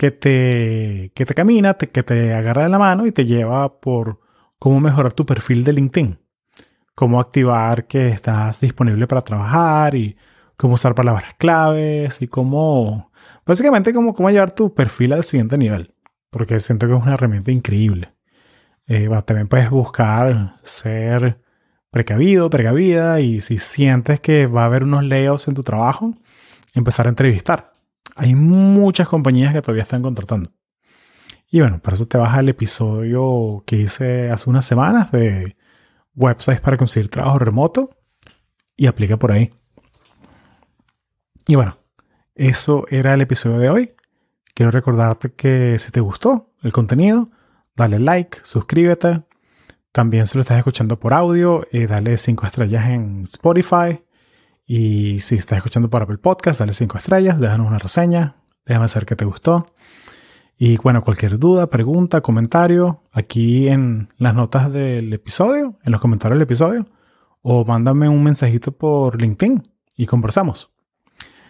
que 0.00 0.10
te, 0.10 1.12
que 1.14 1.26
te 1.26 1.34
camina, 1.34 1.74
que 1.74 2.02
te 2.02 2.32
agarra 2.32 2.62
de 2.62 2.70
la 2.70 2.78
mano 2.78 3.04
y 3.04 3.12
te 3.12 3.26
lleva 3.26 3.80
por 3.80 4.20
cómo 4.58 4.80
mejorar 4.80 5.12
tu 5.12 5.26
perfil 5.26 5.62
de 5.62 5.74
LinkedIn 5.74 6.18
cómo 7.00 7.18
activar 7.18 7.86
que 7.86 8.08
estás 8.08 8.60
disponible 8.60 9.06
para 9.06 9.22
trabajar 9.22 9.94
y 9.94 10.18
cómo 10.58 10.74
usar 10.74 10.94
palabras 10.94 11.32
claves 11.38 12.20
y 12.20 12.28
cómo, 12.28 13.10
básicamente, 13.46 13.94
cómo, 13.94 14.12
cómo 14.12 14.28
llevar 14.28 14.52
tu 14.52 14.74
perfil 14.74 15.14
al 15.14 15.24
siguiente 15.24 15.56
nivel, 15.56 15.94
porque 16.28 16.60
siento 16.60 16.86
que 16.86 16.94
es 16.94 17.02
una 17.02 17.14
herramienta 17.14 17.50
increíble. 17.52 18.12
Eh, 18.86 19.08
también 19.24 19.48
puedes 19.48 19.70
buscar 19.70 20.56
ser 20.62 21.40
precavido, 21.90 22.50
precavida 22.50 23.20
y 23.20 23.40
si 23.40 23.58
sientes 23.58 24.20
que 24.20 24.46
va 24.46 24.64
a 24.64 24.66
haber 24.66 24.82
unos 24.82 25.02
layouts 25.02 25.48
en 25.48 25.54
tu 25.54 25.62
trabajo, 25.62 26.14
empezar 26.74 27.06
a 27.06 27.08
entrevistar. 27.08 27.72
Hay 28.16 28.34
muchas 28.34 29.08
compañías 29.08 29.52
que 29.52 29.62
todavía 29.62 29.82
están 29.82 30.02
contratando. 30.02 30.50
Y 31.50 31.60
bueno, 31.60 31.80
para 31.80 31.96
eso 31.96 32.06
te 32.06 32.18
vas 32.18 32.34
al 32.36 32.48
episodio 32.48 33.64
que 33.66 33.76
hice 33.76 34.30
hace 34.30 34.48
unas 34.48 34.64
semanas 34.64 35.10
de 35.10 35.56
websites 36.14 36.60
para 36.60 36.76
conseguir 36.76 37.10
trabajo 37.10 37.38
remoto 37.38 37.90
y 38.76 38.86
aplica 38.86 39.16
por 39.16 39.32
ahí. 39.32 39.52
Y 41.46 41.56
bueno, 41.56 41.78
eso 42.34 42.86
era 42.88 43.14
el 43.14 43.20
episodio 43.20 43.58
de 43.58 43.68
hoy. 43.68 43.94
Quiero 44.54 44.70
recordarte 44.70 45.32
que 45.32 45.78
si 45.78 45.90
te 45.90 46.00
gustó 46.00 46.52
el 46.62 46.72
contenido, 46.72 47.30
dale 47.74 47.98
like, 47.98 48.38
suscríbete. 48.44 49.24
También 49.92 50.26
si 50.26 50.38
lo 50.38 50.42
estás 50.42 50.58
escuchando 50.58 51.00
por 51.00 51.12
audio, 51.12 51.66
eh, 51.72 51.86
dale 51.88 52.16
5 52.16 52.46
estrellas 52.46 52.86
en 52.90 53.22
Spotify. 53.22 54.04
Y 54.72 55.18
si 55.18 55.34
estás 55.34 55.56
escuchando 55.56 55.90
por 55.90 56.00
Apple 56.00 56.18
Podcast, 56.18 56.60
dale 56.60 56.74
5 56.74 56.96
estrellas, 56.96 57.40
déjanos 57.40 57.66
una 57.66 57.80
reseña, 57.80 58.36
déjame 58.64 58.86
saber 58.86 59.04
que 59.04 59.16
te 59.16 59.24
gustó. 59.24 59.66
Y 60.56 60.76
bueno, 60.76 61.02
cualquier 61.02 61.40
duda, 61.40 61.66
pregunta, 61.70 62.20
comentario, 62.20 63.02
aquí 63.10 63.66
en 63.66 64.10
las 64.16 64.32
notas 64.32 64.72
del 64.72 65.12
episodio, 65.12 65.76
en 65.82 65.90
los 65.90 66.00
comentarios 66.00 66.36
del 66.36 66.44
episodio, 66.44 66.86
o 67.42 67.64
mándame 67.64 68.08
un 68.08 68.22
mensajito 68.22 68.70
por 68.70 69.20
LinkedIn 69.20 69.60
y 69.96 70.06
conversamos. 70.06 70.70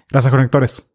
Gracias, 0.09 0.31
conectores. 0.31 0.89